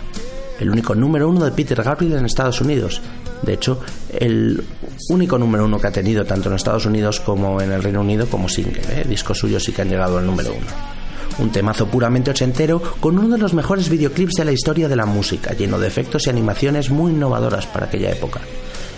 el 0.59 0.69
único 0.69 0.95
número 0.95 1.27
uno 1.27 1.43
de 1.43 1.51
Peter 1.51 1.83
Gabriel 1.83 2.13
en 2.13 2.25
Estados 2.25 2.61
Unidos. 2.61 3.01
De 3.41 3.53
hecho, 3.53 3.79
el 4.09 4.63
único 5.09 5.37
número 5.37 5.65
uno 5.65 5.79
que 5.79 5.87
ha 5.87 5.91
tenido 5.91 6.25
tanto 6.25 6.49
en 6.49 6.55
Estados 6.55 6.85
Unidos 6.85 7.19
como 7.19 7.61
en 7.61 7.71
el 7.71 7.83
Reino 7.83 8.01
Unido 8.01 8.27
como 8.27 8.49
single. 8.49 8.81
¿eh? 8.89 9.05
Discos 9.07 9.39
suyos 9.39 9.63
sí 9.63 9.71
que 9.71 9.81
han 9.81 9.89
llegado 9.89 10.17
al 10.17 10.25
número 10.25 10.51
uno. 10.53 10.67
Un 11.37 11.51
temazo 11.51 11.87
puramente 11.87 12.31
ochentero 12.31 12.81
con 12.99 13.19
uno 13.19 13.35
de 13.35 13.41
los 13.41 13.53
mejores 13.53 13.89
videoclips 13.89 14.35
de 14.35 14.45
la 14.45 14.51
historia 14.51 14.87
de 14.87 14.95
la 14.95 15.05
música, 15.05 15.53
lleno 15.53 15.77
de 15.77 15.87
efectos 15.87 16.27
y 16.27 16.29
animaciones 16.29 16.89
muy 16.89 17.11
innovadoras 17.11 17.67
para 17.67 17.87
aquella 17.87 18.11
época. 18.11 18.39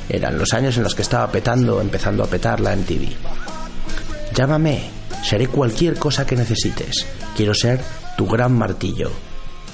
Eran 0.10 0.38
los 0.38 0.54
años 0.54 0.78
en 0.78 0.84
los 0.84 0.96
que 0.96 1.02
estaba 1.02 1.30
petando, 1.32 1.82
empezando 1.82 2.24
a 2.24 2.28
petar 2.28 2.60
la 2.60 2.76
MTV. 2.76 3.10
Llámame, 4.36 4.90
seré 5.24 5.48
cualquier 5.48 5.98
cosa 5.98 6.26
que 6.26 6.36
necesites. 6.36 7.06
Quiero 7.36 7.54
ser 7.54 7.82
tu 8.16 8.28
gran 8.28 8.54
martillo. 8.54 9.12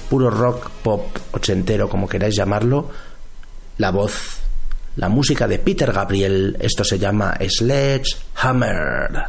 Puro 0.08 0.30
rock, 0.30 0.70
pop, 0.82 1.02
ochentero, 1.32 1.88
como 1.88 2.08
queráis 2.08 2.34
llamarlo. 2.34 2.88
La 3.78 3.90
voz, 3.90 4.40
la 4.96 5.08
música 5.08 5.48
de 5.48 5.58
Peter 5.58 5.92
Gabriel, 5.92 6.56
esto 6.60 6.84
se 6.84 6.98
llama 6.98 7.36
Sledgehammer. 7.40 9.24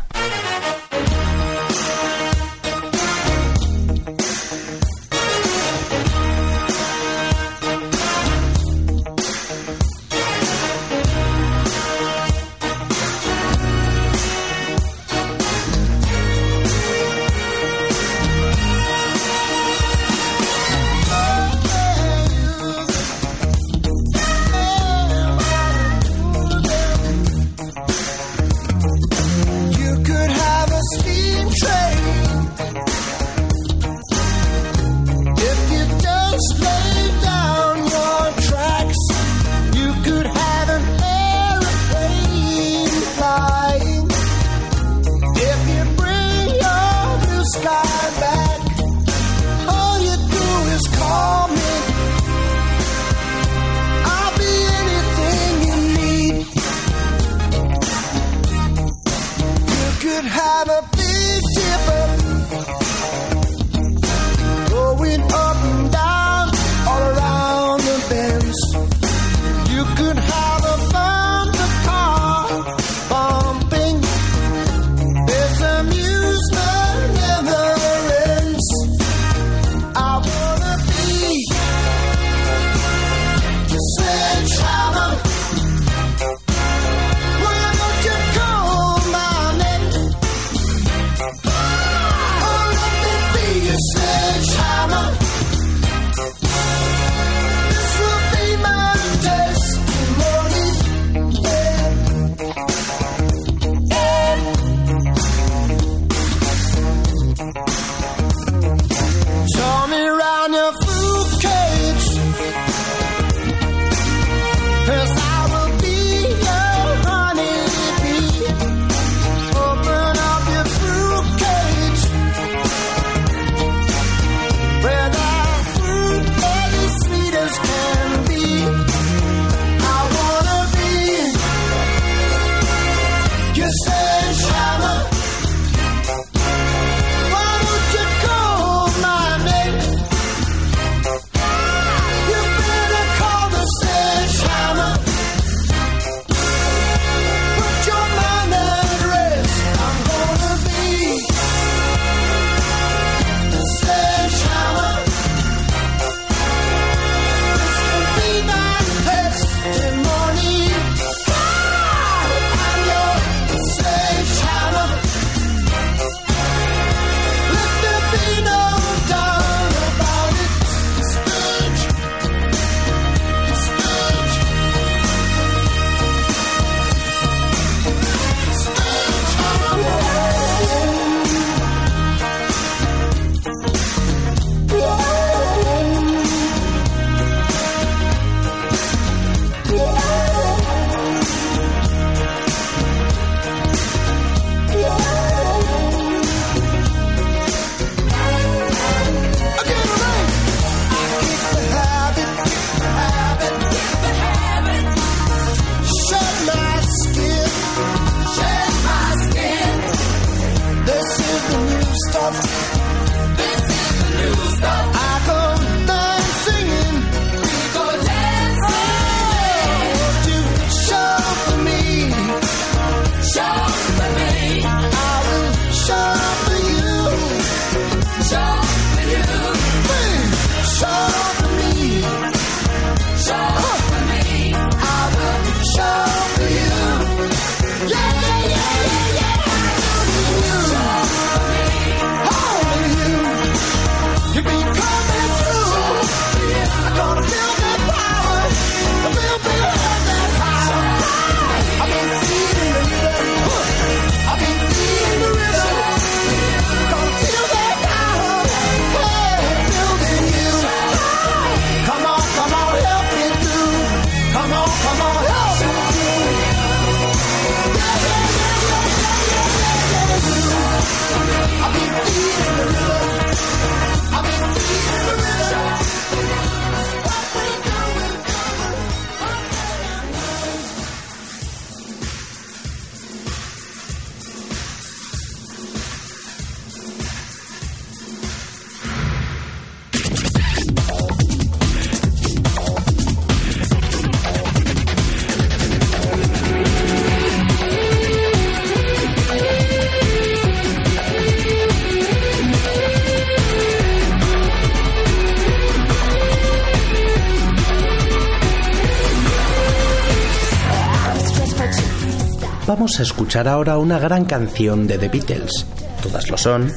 Vamos 312.96 313.10
a 313.10 313.14
escuchar 313.14 313.48
ahora 313.50 313.78
una 313.78 314.00
gran 314.00 314.24
canción 314.24 314.88
de 314.88 314.98
The 314.98 315.10
Beatles. 315.10 315.66
Todas 316.02 316.30
lo 316.30 316.38
son, 316.38 316.72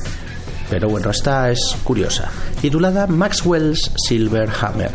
pero 0.69 0.89
bueno, 0.89 1.11
esta 1.11 1.49
es 1.49 1.77
curiosa. 1.85 2.29
Titulada 2.61 3.07
Maxwell's 3.07 3.93
Silver 3.95 4.51
Hammer. 4.61 4.91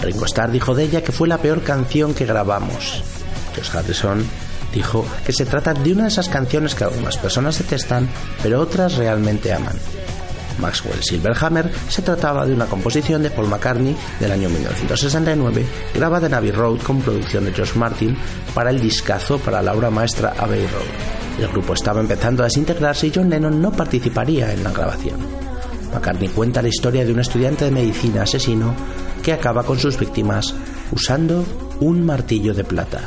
Ringo 0.00 0.24
Starr 0.24 0.50
dijo 0.50 0.74
de 0.74 0.84
ella 0.84 1.02
que 1.02 1.12
fue 1.12 1.28
la 1.28 1.36
peor 1.36 1.62
canción 1.62 2.14
que 2.14 2.24
grabamos. 2.24 3.02
Josh 3.54 3.76
Harrison 3.76 4.24
dijo 4.72 5.04
que 5.26 5.34
se 5.34 5.44
trata 5.44 5.74
de 5.74 5.92
una 5.92 6.04
de 6.04 6.08
esas 6.08 6.30
canciones 6.30 6.74
que 6.74 6.84
algunas 6.84 7.18
personas 7.18 7.58
detestan, 7.58 8.08
pero 8.42 8.62
otras 8.62 8.94
realmente 8.94 9.52
aman. 9.52 9.76
Maxwell 10.64 11.02
Silverhammer 11.02 11.70
se 11.90 12.00
trataba 12.00 12.46
de 12.46 12.54
una 12.54 12.64
composición 12.64 13.22
de 13.22 13.28
Paul 13.30 13.48
McCartney 13.48 13.94
del 14.18 14.32
año 14.32 14.48
1969, 14.48 15.66
grabada 15.94 16.26
en 16.26 16.32
Abbey 16.32 16.52
Road 16.52 16.80
con 16.80 17.02
producción 17.02 17.44
de 17.44 17.52
George 17.52 17.78
Martin 17.78 18.16
para 18.54 18.70
el 18.70 18.80
discazo 18.80 19.38
para 19.38 19.60
la 19.60 19.74
obra 19.74 19.90
maestra 19.90 20.32
Abbey 20.38 20.66
Road. 20.66 21.44
El 21.44 21.48
grupo 21.48 21.74
estaba 21.74 22.00
empezando 22.00 22.42
a 22.42 22.46
desintegrarse 22.46 23.08
y 23.08 23.12
John 23.14 23.28
Lennon 23.28 23.60
no 23.60 23.72
participaría 23.72 24.54
en 24.54 24.64
la 24.64 24.72
grabación. 24.72 25.18
McCartney 25.92 26.28
cuenta 26.28 26.62
la 26.62 26.68
historia 26.68 27.04
de 27.04 27.12
un 27.12 27.20
estudiante 27.20 27.66
de 27.66 27.70
medicina 27.70 28.22
asesino 28.22 28.74
que 29.22 29.34
acaba 29.34 29.64
con 29.64 29.78
sus 29.78 29.98
víctimas 29.98 30.54
usando 30.92 31.44
un 31.80 32.06
martillo 32.06 32.54
de 32.54 32.64
plata. 32.64 33.02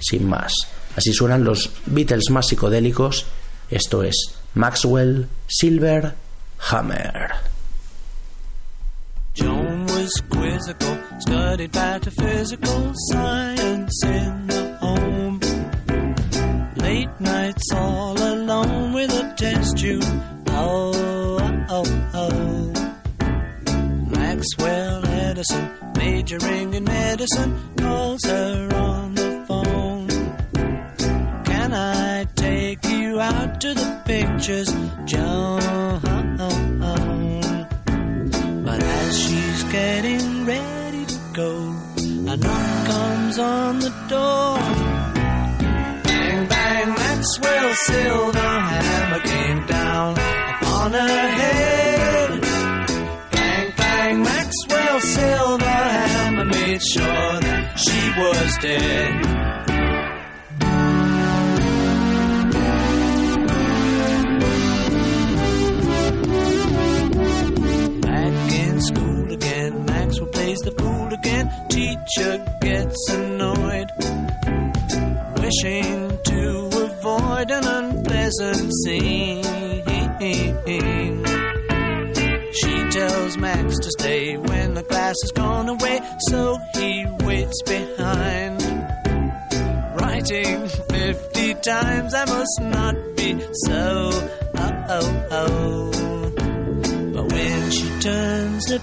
Sin 0.00 0.28
más, 0.28 0.52
así 0.96 1.14
suenan 1.14 1.44
los 1.44 1.70
Beatles 1.86 2.28
más 2.30 2.48
psicodélicos. 2.48 3.24
Esto 3.70 4.02
es 4.02 4.34
Maxwell 4.52 5.28
Silver 5.46 6.27
Hammer. 6.58 7.30
Joan 9.34 9.86
was 9.86 10.12
quizzical, 10.28 10.98
studied 11.20 11.74
metaphysical 11.74 12.92
science 13.10 14.04
in 14.04 14.46
the 14.48 14.76
home. 14.80 15.40
Late 16.76 17.20
nights 17.20 17.72
all 17.72 18.18
alone 18.18 18.92
with 18.92 19.10
a 19.12 19.34
test 19.36 19.78
tube. 19.78 20.02
Oh, 20.48 21.38
oh, 21.68 22.10
oh. 22.14 22.72
Maxwell 24.10 25.06
Edison, 25.06 25.70
majoring 25.96 26.74
in 26.74 26.84
medicine, 26.84 27.56
calls 27.76 28.24
her 28.24 28.68
on 28.74 29.14
the 29.14 29.44
phone. 29.46 30.08
Can 31.44 31.72
I 31.72 32.24
take 32.34 32.84
you 32.84 33.20
out 33.20 33.60
to 33.60 33.74
the 33.74 34.02
pictures, 34.04 34.74
Joan? 35.04 35.87
She's 39.12 39.64
getting 39.64 40.44
ready 40.44 41.04
to 41.06 41.18
go, 41.32 41.74
a 42.32 42.36
knock 42.36 42.86
comes 42.86 43.38
on 43.38 43.78
the 43.80 43.90
door. 44.08 44.58
Bang, 46.04 46.48
bang, 46.48 46.88
Maxwell 46.88 47.74
Silver 47.74 48.38
hammer 48.38 49.20
came 49.20 49.66
down 49.66 50.12
upon 50.12 50.92
her 50.92 51.28
head. 51.40 52.40
Bang, 53.32 53.72
bang, 53.76 54.22
Maxwell 54.22 55.00
Silver 55.00 55.64
hammer 55.64 56.44
made 56.44 56.82
sure 56.82 57.40
that 57.40 57.78
she 57.78 58.20
was 58.20 58.58
dead. 58.58 59.37
Teacher 71.68 72.44
gets 72.60 73.10
annoyed, 73.10 73.90
wishing 75.38 76.18
to 76.24 76.70
avoid 76.72 77.50
an 77.50 77.64
unpleasant 77.64 78.72
scene. 78.84 79.44
She 82.60 82.90
tells 82.90 83.36
Max 83.36 83.78
to 83.78 83.90
stay 83.98 84.36
when 84.36 84.74
the 84.74 84.82
class 84.82 85.14
has 85.22 85.32
gone 85.32 85.68
away, 85.68 86.00
so 86.28 86.58
he 86.74 87.06
waits 87.20 87.62
behind. 87.62 88.62
Writing 90.00 90.66
50 90.66 91.54
times, 91.54 92.14
I 92.14 92.24
must 92.24 92.60
not 92.60 92.96
be 93.16 93.40
so. 93.52 94.10
Oh, 94.56 94.84
oh, 94.88 95.26
oh. 95.30 96.30
But 97.12 97.32
when 97.32 97.70
she 97.70 98.00
turns 98.00 98.70
her 98.70 98.80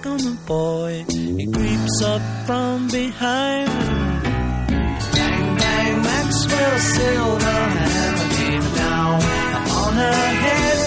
back 0.00 0.06
on 0.06 0.18
the 0.18 0.36
boy, 0.46 1.04
he 1.08 1.46
creeps 1.46 2.02
up 2.02 2.22
from 2.46 2.88
behind. 2.88 3.68
Bang, 5.12 5.56
bang, 5.56 6.02
Maxwell 6.02 6.78
Silver 6.78 7.60
hammer 7.78 8.34
came 8.34 8.74
down 8.74 9.20
upon 9.20 9.92
her 9.94 10.12
head. 10.12 10.79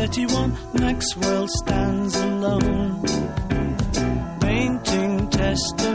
31, 0.00 0.56
Maxwell 0.80 1.46
stands 1.46 2.16
alone. 2.16 3.04
Painting 4.40 5.28
test. 5.28 5.89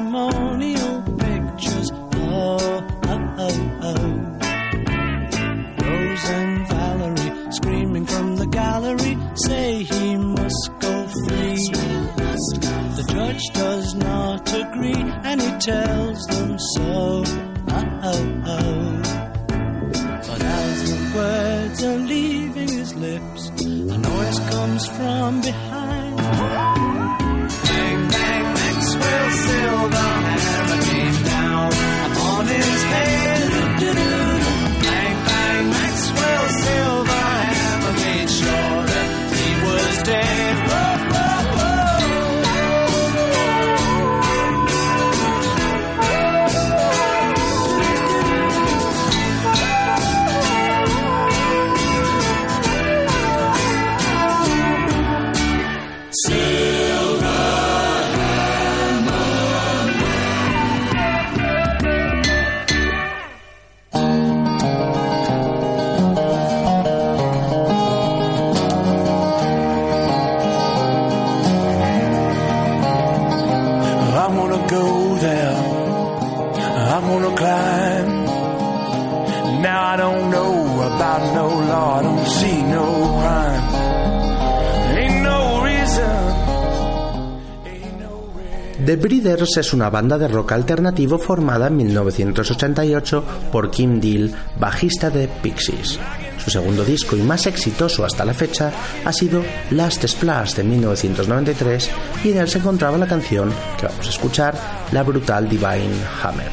Es 89.46 89.74
una 89.74 89.92
banda 89.92 90.18
de 90.18 90.28
rock 90.28 90.54
alternativo 90.54 91.20
formada 91.20 91.68
en 91.68 91.78
1988 91.78 93.24
por 93.52 93.70
Kim 93.70 94.02
Deal, 94.02 94.34
bajista 94.60 95.12
de 95.12 95.28
Pixies. 95.28 96.00
Su 96.44 96.50
segundo 96.50 96.84
disco 96.84 97.16
y 97.16 97.22
más 97.22 97.46
exitoso 97.46 98.04
hasta 98.04 98.26
la 98.26 98.34
fecha 98.34 98.72
ha 99.06 99.14
sido 99.14 99.44
Last 99.70 100.04
Splash 100.08 100.56
de 100.56 100.64
1993 100.64 101.90
y 102.24 102.32
en 102.32 102.40
él 102.40 102.50
se 102.50 102.58
encontraba 102.58 102.98
la 102.98 103.06
canción 103.08 103.54
que 103.80 103.86
vamos 103.86 104.08
a 104.08 104.10
escuchar, 104.10 104.58
la 104.92 105.04
brutal 105.04 105.48
Divine 105.48 105.94
Hammer. 106.24 106.52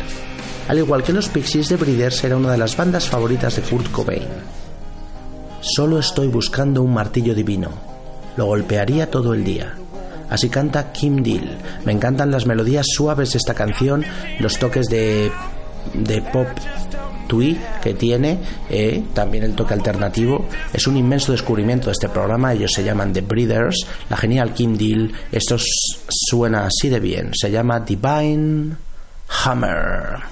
Al 0.69 0.79
igual 0.79 1.03
que 1.03 1.15
los 1.15 1.29
Pixies, 1.29 1.69
The 1.69 1.77
Breeders 1.77 2.23
era 2.23 2.37
una 2.37 2.53
de 2.53 2.59
las 2.59 2.77
bandas 2.77 3.09
favoritas 3.09 3.57
de 3.57 3.63
Kurt 3.63 3.91
Cobain. 3.91 4.29
Solo 5.63 5.99
estoy 5.99 6.29
buscando 6.29 6.83
un 6.83 6.93
martillo 6.93 7.35
divino. 7.35 7.71
Lo 8.37 8.47
golpearía 8.47 9.11
todo 9.11 9.33
el 9.33 9.45
día. 9.45 9.77
Así 10.33 10.49
canta 10.49 10.93
Kim 10.93 11.23
Deal. 11.23 11.59
Me 11.85 11.93
encantan 11.93 12.31
las 12.31 12.47
melodías 12.47 12.87
suaves 12.89 13.33
de 13.33 13.39
esta 13.39 13.53
canción, 13.53 14.03
los 14.41 14.59
toques 14.59 14.87
de, 14.87 15.31
de 15.93 16.23
pop 16.23 16.49
twee 17.29 17.61
que 17.83 17.93
tiene, 17.93 18.39
eh, 18.71 19.05
también 19.13 19.45
el 19.45 19.55
toque 19.55 19.75
alternativo. 19.75 20.47
Es 20.73 20.87
un 20.87 20.97
inmenso 20.97 21.33
descubrimiento 21.33 21.87
de 21.87 21.93
este 21.93 22.09
programa. 22.09 22.55
Ellos 22.55 22.73
se 22.73 22.83
llaman 22.83 23.13
The 23.13 23.21
Breeders. 23.21 23.87
La 24.09 24.17
genial 24.17 24.55
Kim 24.55 24.75
Deal. 24.75 25.13
Esto 25.31 25.57
suena 26.09 26.65
así 26.65 26.89
de 26.89 26.99
bien. 26.99 27.33
Se 27.35 27.51
llama 27.51 27.81
Divine 27.81 28.75
Hammer. 29.45 30.32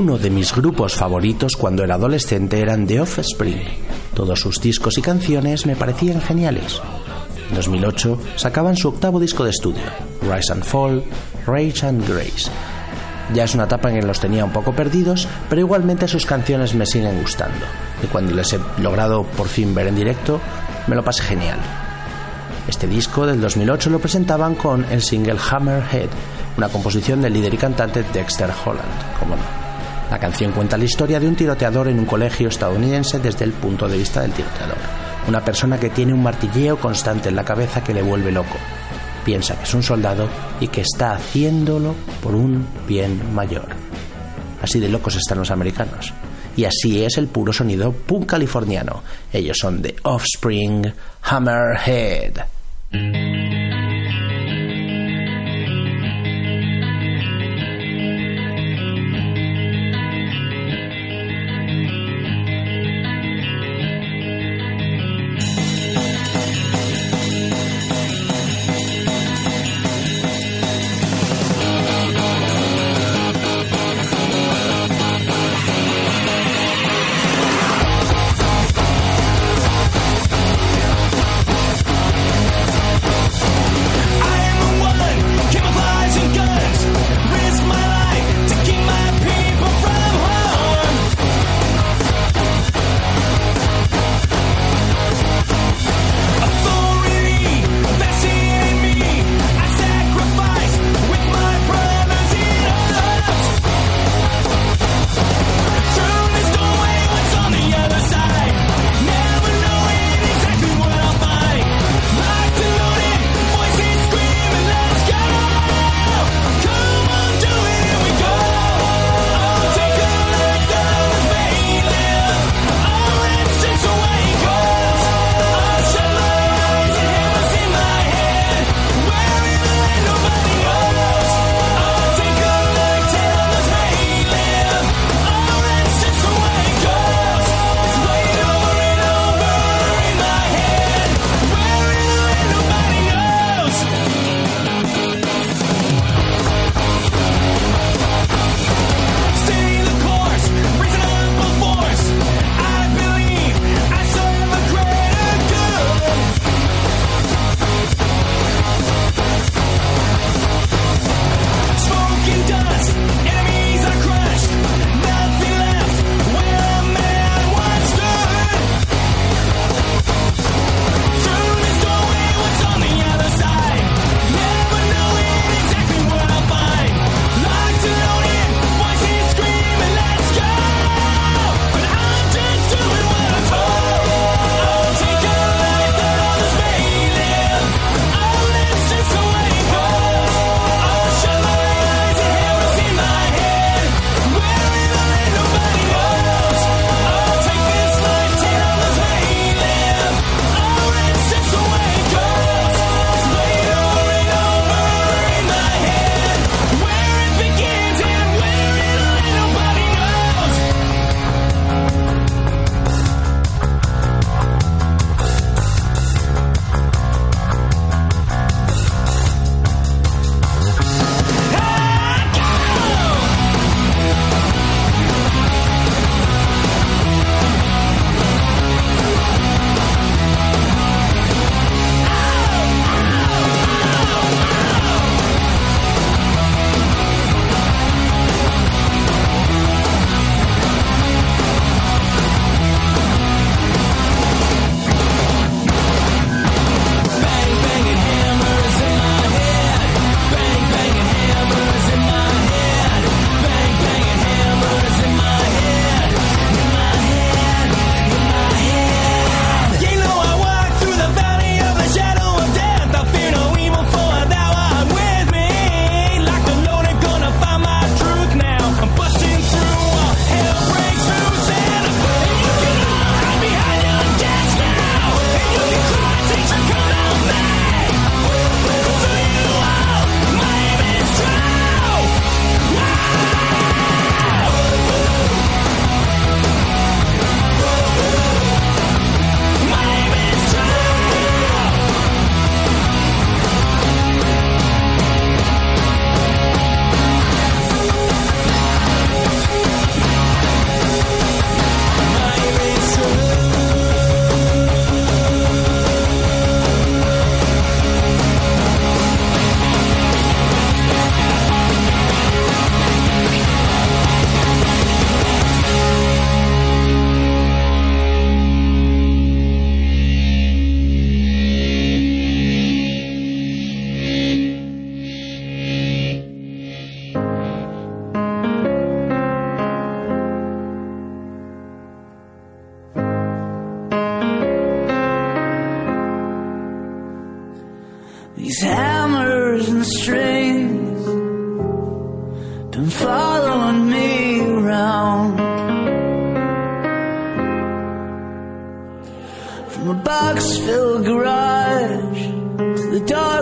Uno 0.00 0.16
de 0.16 0.30
mis 0.30 0.54
grupos 0.54 0.94
favoritos 0.94 1.56
cuando 1.56 1.84
era 1.84 1.96
adolescente 1.96 2.58
eran 2.58 2.86
The 2.86 3.02
Offspring. 3.02 3.60
Todos 4.14 4.40
sus 4.40 4.58
discos 4.58 4.96
y 4.96 5.02
canciones 5.02 5.66
me 5.66 5.76
parecían 5.76 6.22
geniales. 6.22 6.80
En 7.50 7.56
2008 7.56 8.18
sacaban 8.36 8.78
su 8.78 8.88
octavo 8.88 9.20
disco 9.20 9.44
de 9.44 9.50
estudio, 9.50 9.82
Rise 10.22 10.54
and 10.54 10.64
Fall, 10.64 11.04
Rage 11.46 11.86
and 11.86 12.08
Grace. 12.08 12.50
Ya 13.34 13.44
es 13.44 13.54
una 13.54 13.64
etapa 13.64 13.90
en 13.90 14.00
que 14.00 14.06
los 14.06 14.18
tenía 14.18 14.42
un 14.42 14.52
poco 14.52 14.72
perdidos, 14.72 15.28
pero 15.50 15.60
igualmente 15.60 16.08
sus 16.08 16.24
canciones 16.24 16.74
me 16.74 16.86
siguen 16.86 17.20
gustando. 17.20 17.66
Y 18.02 18.06
cuando 18.06 18.34
les 18.34 18.54
he 18.54 18.60
logrado 18.78 19.24
por 19.24 19.48
fin 19.48 19.74
ver 19.74 19.88
en 19.88 19.96
directo, 19.96 20.40
me 20.86 20.96
lo 20.96 21.04
pasé 21.04 21.24
genial. 21.24 21.58
Este 22.66 22.86
disco 22.86 23.26
del 23.26 23.42
2008 23.42 23.90
lo 23.90 23.98
presentaban 23.98 24.54
con 24.54 24.82
el 24.86 25.02
single 25.02 25.36
Hammerhead, 25.50 26.08
una 26.56 26.70
composición 26.70 27.20
del 27.20 27.34
líder 27.34 27.52
y 27.52 27.58
cantante 27.58 28.02
Dexter 28.14 28.50
Holland, 28.64 29.18
como 29.18 29.36
no. 29.36 29.69
La 30.10 30.18
canción 30.18 30.50
cuenta 30.50 30.76
la 30.76 30.84
historia 30.84 31.20
de 31.20 31.28
un 31.28 31.36
tiroteador 31.36 31.86
en 31.86 32.00
un 32.00 32.04
colegio 32.04 32.48
estadounidense 32.48 33.20
desde 33.20 33.44
el 33.44 33.52
punto 33.52 33.88
de 33.88 33.96
vista 33.96 34.22
del 34.22 34.32
tiroteador. 34.32 34.78
Una 35.28 35.44
persona 35.44 35.78
que 35.78 35.90
tiene 35.90 36.12
un 36.12 36.22
martilleo 36.22 36.78
constante 36.78 37.28
en 37.28 37.36
la 37.36 37.44
cabeza 37.44 37.84
que 37.84 37.94
le 37.94 38.02
vuelve 38.02 38.32
loco. 38.32 38.56
Piensa 39.24 39.56
que 39.56 39.64
es 39.64 39.74
un 39.74 39.84
soldado 39.84 40.28
y 40.58 40.68
que 40.68 40.80
está 40.80 41.12
haciéndolo 41.12 41.94
por 42.22 42.34
un 42.34 42.66
bien 42.88 43.34
mayor. 43.34 43.68
Así 44.60 44.80
de 44.80 44.88
locos 44.88 45.14
están 45.14 45.38
los 45.38 45.52
americanos. 45.52 46.12
Y 46.56 46.64
así 46.64 47.04
es 47.04 47.16
el 47.16 47.28
puro 47.28 47.52
sonido 47.52 47.92
punk 47.92 48.30
californiano. 48.30 49.04
Ellos 49.32 49.58
son 49.58 49.80
The 49.80 49.94
Offspring 50.02 50.92
Hammerhead. 51.22 52.46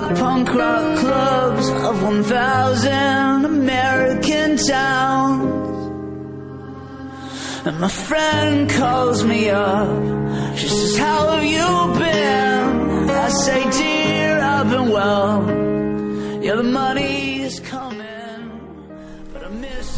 The 0.01 0.15
punk 0.15 0.55
rock 0.55 0.99
clubs 0.99 1.69
of 1.71 2.03
1,000 2.03 3.45
American 3.45 4.57
towns. 4.57 5.69
And 7.67 7.81
my 7.81 7.89
friend 7.89 8.71
calls 8.71 9.25
me 9.25 9.51
up. 9.51 10.57
She 10.57 10.69
says, 10.69 10.99
How 10.99 11.41
you? 11.41 11.59
I 13.29 13.31
say, 13.31 13.71
Dear, 13.71 14.41
I've 14.41 14.71
been 14.71 14.91
well. 14.91 15.69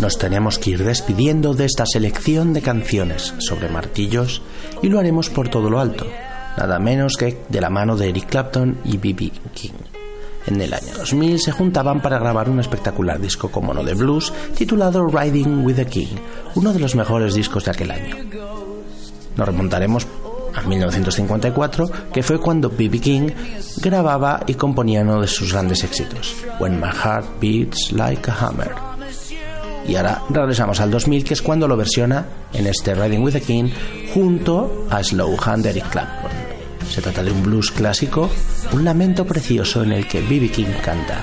Nos 0.00 0.18
tenemos 0.18 0.58
que 0.58 0.70
ir 0.70 0.84
despidiendo 0.84 1.54
de 1.54 1.66
esta 1.66 1.84
selección 1.86 2.52
de 2.54 2.62
canciones 2.62 3.34
sobre 3.38 3.68
martillos 3.68 4.42
y 4.82 4.88
lo 4.88 4.98
haremos 4.98 5.30
por 5.30 5.48
todo 5.48 5.70
lo 5.70 5.78
alto, 5.78 6.06
nada 6.56 6.78
menos 6.78 7.16
que 7.16 7.38
de 7.48 7.60
la 7.60 7.70
mano 7.70 7.96
de 7.96 8.08
Eric 8.08 8.28
Clapton 8.28 8.78
y 8.84 8.96
B.B. 8.96 9.32
King. 9.54 9.70
En 10.46 10.60
el 10.60 10.72
año 10.72 10.94
2000 10.96 11.38
se 11.38 11.52
juntaban 11.52 12.00
para 12.00 12.18
grabar 12.18 12.48
un 12.48 12.60
espectacular 12.60 13.20
disco 13.20 13.50
como 13.50 13.74
no 13.74 13.84
de 13.84 13.94
blues 13.94 14.32
titulado 14.56 15.06
Riding 15.06 15.64
with 15.64 15.76
the 15.76 15.86
King, 15.86 16.16
uno 16.54 16.72
de 16.72 16.80
los 16.80 16.94
mejores 16.94 17.34
discos 17.34 17.64
de 17.64 17.70
aquel 17.70 17.90
año. 17.90 18.16
Nos 19.36 19.46
remontaremos 19.46 20.06
a 20.54 20.62
1954, 20.62 21.90
que 22.12 22.22
fue 22.22 22.40
cuando 22.40 22.70
B.B. 22.70 22.98
King 22.98 23.30
grababa 23.76 24.40
y 24.46 24.54
componía 24.54 25.02
uno 25.02 25.20
de 25.20 25.28
sus 25.28 25.52
grandes 25.52 25.84
éxitos, 25.84 26.34
When 26.58 26.80
My 26.80 26.88
Heart 26.88 27.40
Beats 27.40 27.92
Like 27.92 28.30
a 28.30 28.34
Hammer. 28.34 28.89
Y 29.86 29.96
ahora 29.96 30.22
regresamos 30.28 30.80
al 30.80 30.90
2000, 30.90 31.24
que 31.24 31.34
es 31.34 31.42
cuando 31.42 31.66
lo 31.66 31.76
versiona 31.76 32.26
en 32.52 32.66
este 32.66 32.94
Riding 32.94 33.22
with 33.22 33.32
the 33.32 33.40
King 33.40 33.70
junto 34.14 34.86
a 34.90 35.02
Slow 35.02 35.36
Hand 35.44 35.64
de 35.64 35.70
Eric 35.70 35.90
Clapton. 35.90 36.30
Se 36.88 37.00
trata 37.00 37.22
de 37.22 37.32
un 37.32 37.42
blues 37.42 37.70
clásico, 37.70 38.30
un 38.72 38.84
lamento 38.84 39.24
precioso 39.24 39.82
en 39.82 39.92
el 39.92 40.06
que 40.06 40.20
B.B. 40.20 40.50
King 40.50 40.72
canta, 40.82 41.22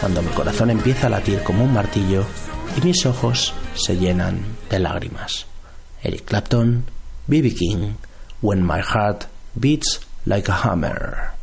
cuando 0.00 0.22
mi 0.22 0.30
corazón 0.30 0.70
empieza 0.70 1.06
a 1.06 1.10
latir 1.10 1.42
como 1.42 1.64
un 1.64 1.72
martillo 1.72 2.24
y 2.76 2.84
mis 2.84 3.06
ojos 3.06 3.54
se 3.74 3.96
llenan 3.96 4.40
de 4.70 4.78
lágrimas. 4.80 5.46
Eric 6.02 6.24
Clapton, 6.24 6.84
B.B. 7.26 7.54
King, 7.54 7.92
When 8.42 8.64
My 8.64 8.80
Heart 8.82 9.24
Beats 9.54 10.00
Like 10.26 10.48
a 10.48 10.54
Hammer. 10.54 11.34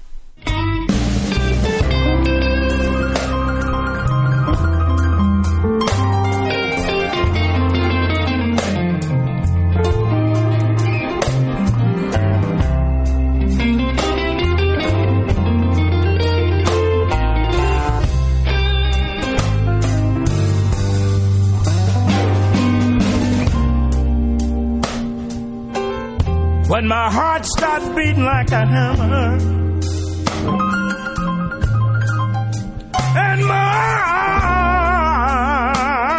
When 26.72 26.88
my 26.88 27.11
heart 27.11 27.45
starts 27.45 27.86
beating 27.89 28.24
like 28.24 28.49
a 28.51 28.65
hammer. 28.65 29.38
And 33.13 33.45
my 33.45 34.01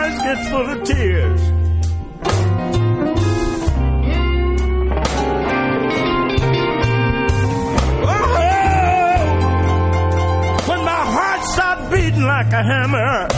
eyes 0.05 0.19
get 0.19 0.47
full 0.51 0.69
of 0.69 0.85
tears. 0.85 1.41
Oh, 8.05 8.37
oh. 8.37 9.17
when 10.69 10.81
my 10.85 11.05
heart 11.17 11.45
starts 11.47 11.89
beating 11.89 12.25
like 12.25 12.53
a 12.53 12.63
hammer 12.63 13.29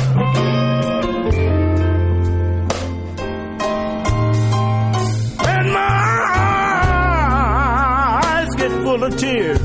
of 9.04 9.16
tears. 9.18 9.58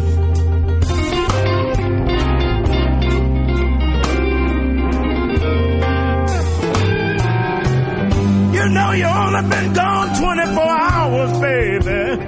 You 8.56 8.70
know 8.76 8.92
you 8.92 9.06
only 9.06 9.50
been 9.50 9.74
gone 9.74 10.08
24 10.20 10.64
hours, 10.64 11.32
baby. 11.40 12.26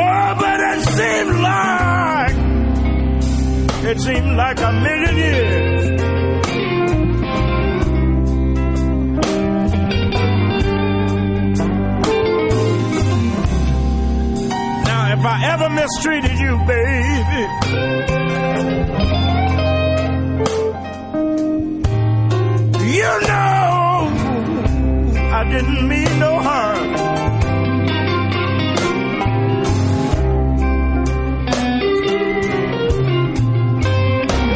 Oh, 0.00 0.34
but 0.40 0.60
it 0.72 0.80
seemed 0.96 1.36
like 1.50 2.36
it 3.90 4.00
seemed 4.00 4.36
like 4.36 4.60
a 4.60 4.72
million 4.72 5.16
years. 5.16 5.77
If 15.18 15.24
I 15.24 15.44
ever 15.52 15.68
mistreated 15.70 16.38
you, 16.38 16.56
baby, 16.64 17.42
you 22.94 23.20
know 23.26 24.08
I 25.32 25.44
didn't 25.50 25.88
mean 25.88 26.18
no 26.20 26.38
harm. 26.38 26.94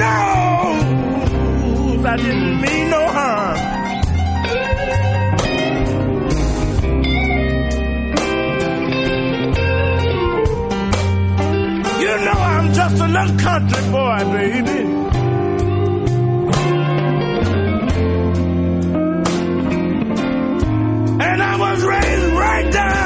Knows 0.00 0.80
I 2.12 2.16
didn't 2.16 2.60
mean 2.62 2.90
no 2.90 3.02
harm. 3.16 3.58
You 12.02 12.12
know 12.26 12.38
I'm 12.52 12.66
just 12.72 12.96
a 13.06 13.08
little 13.16 13.38
country 13.46 13.84
boy, 13.92 14.18
baby. 14.36 14.80
And 21.28 21.38
I 21.42 21.54
was 21.64 21.78
raised 21.84 22.32
right 22.44 22.72
down 22.72 22.99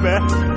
baby. 0.00 0.51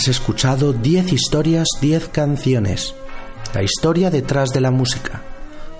Has 0.00 0.08
escuchado 0.08 0.72
10 0.72 1.12
historias, 1.12 1.68
10 1.78 2.08
canciones. 2.08 2.94
La 3.52 3.62
historia 3.62 4.10
detrás 4.10 4.48
de 4.48 4.62
la 4.62 4.70
música. 4.70 5.20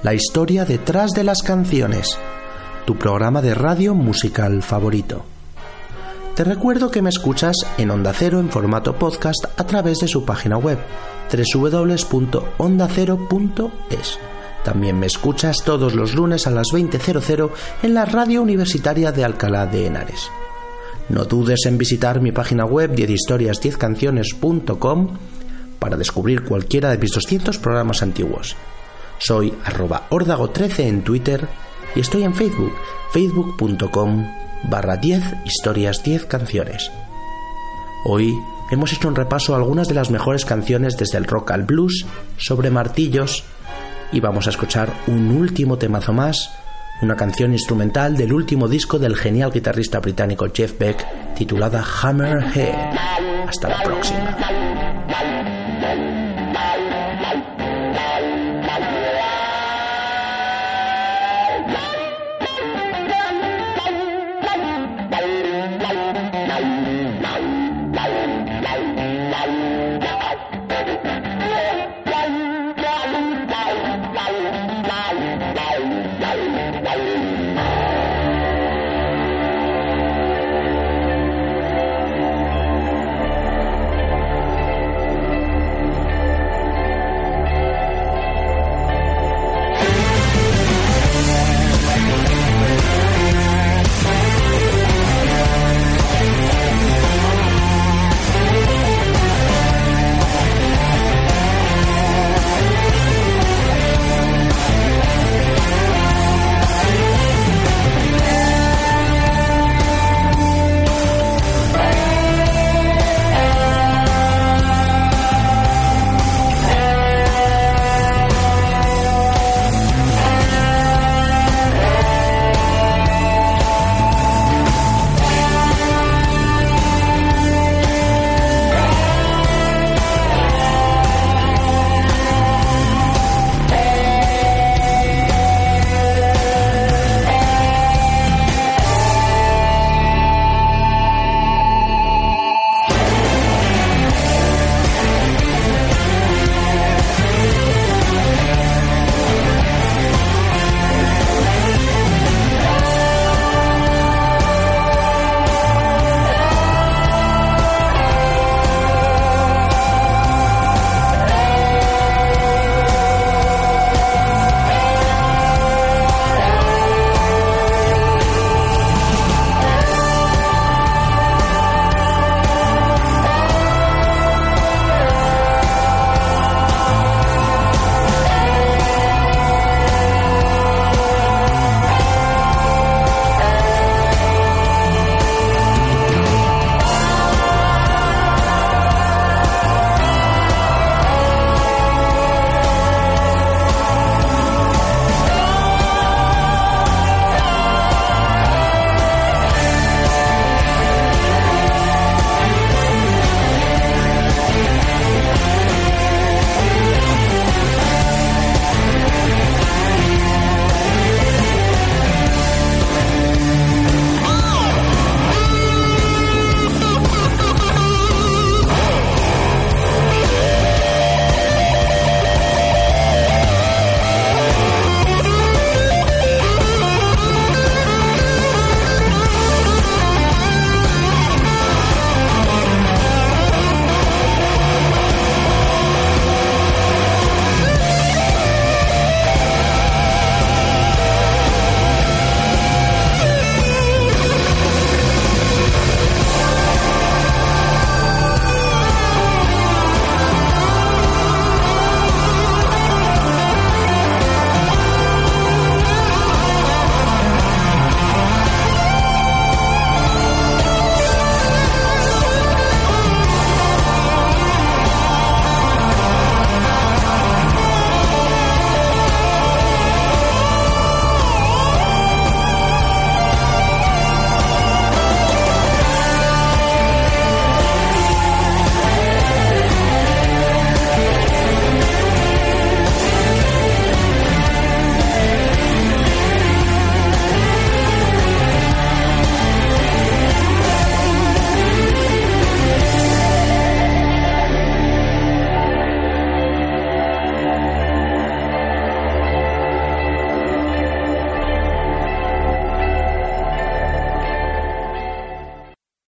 La 0.03 0.13
historia 0.13 0.67
detrás 0.67 1.13
de 1.13 1.25
las 1.25 1.41
canciones. 1.41 2.19
Tu 2.85 2.99
programa 2.99 3.41
de 3.41 3.55
radio 3.55 3.95
musical 3.95 4.63
favorito. 4.63 5.25
Te 6.35 6.45
recuerdo 6.45 6.91
que 6.91 7.01
me 7.01 7.09
escuchas 7.09 7.57
en 7.79 7.91
Onda 7.91 8.13
Cero 8.13 8.41
en 8.41 8.51
formato 8.51 8.99
podcast 8.99 9.47
a 9.57 9.65
través 9.65 10.01
de 10.01 10.09
su 10.09 10.27
página 10.27 10.59
web 10.59 10.79
www.ondacero.es. 11.55 14.19
También 14.65 14.99
me 14.99 15.07
escuchas 15.07 15.63
todos 15.65 15.95
los 15.95 16.15
lunes 16.15 16.47
a 16.47 16.51
las 16.51 16.67
20.00 16.75 17.51
en 17.85 17.95
la 17.95 18.05
radio 18.05 18.43
universitaria 18.43 19.13
de 19.13 19.25
Alcalá 19.25 19.65
de 19.65 19.87
Henares. 19.87 20.31
No 21.11 21.25
dudes 21.25 21.67
en 21.67 21.77
visitar 21.77 22.21
mi 22.21 22.31
página 22.31 22.65
web 22.65 22.95
10historias10canciones.com 22.95 25.09
para 25.81 25.97
descubrir 25.97 26.45
cualquiera 26.45 26.91
de 26.91 26.99
mis 26.99 27.11
200 27.11 27.59
programas 27.59 28.05
antiguos. 28.05 28.55
Soy 29.19 29.53
arroba 29.65 30.07
órdago13 30.11 30.85
en 30.85 31.03
Twitter 31.03 31.49
y 31.97 32.01
estoy 32.01 32.23
en 32.23 32.33
Facebook, 32.33 32.73
facebook.com 33.13 34.25
barra 34.71 34.99
10 34.99 35.47
historias 35.47 36.05
10 36.05 36.27
canciones. 36.27 36.93
Hoy 38.05 38.33
hemos 38.71 38.93
hecho 38.93 39.09
un 39.09 39.17
repaso 39.17 39.55
a 39.55 39.57
algunas 39.57 39.89
de 39.89 39.95
las 39.95 40.13
mejores 40.13 40.45
canciones 40.45 40.97
desde 40.97 41.19
el 41.19 41.25
rock 41.25 41.51
al 41.51 41.65
blues 41.65 42.07
sobre 42.37 42.71
martillos 42.71 43.43
y 44.13 44.21
vamos 44.21 44.47
a 44.47 44.51
escuchar 44.51 44.93
un 45.09 45.33
último 45.33 45.77
temazo 45.77 46.13
más, 46.13 46.53
una 47.03 47.17
canción 47.17 47.53
instrumental 47.53 48.17
del 48.17 48.33
último 48.33 48.69
disco 48.69 48.99
del 48.99 49.17
genial 49.17 49.51
guitarrista 49.51 50.01
británico 50.01 50.47
Jeff 50.53 50.79
Beck 50.79 51.35
titulada 51.35 51.85
Hammerhead. 52.03 52.95
Hasta 53.49 53.69
la 53.69 53.83
próxima. 53.83 54.70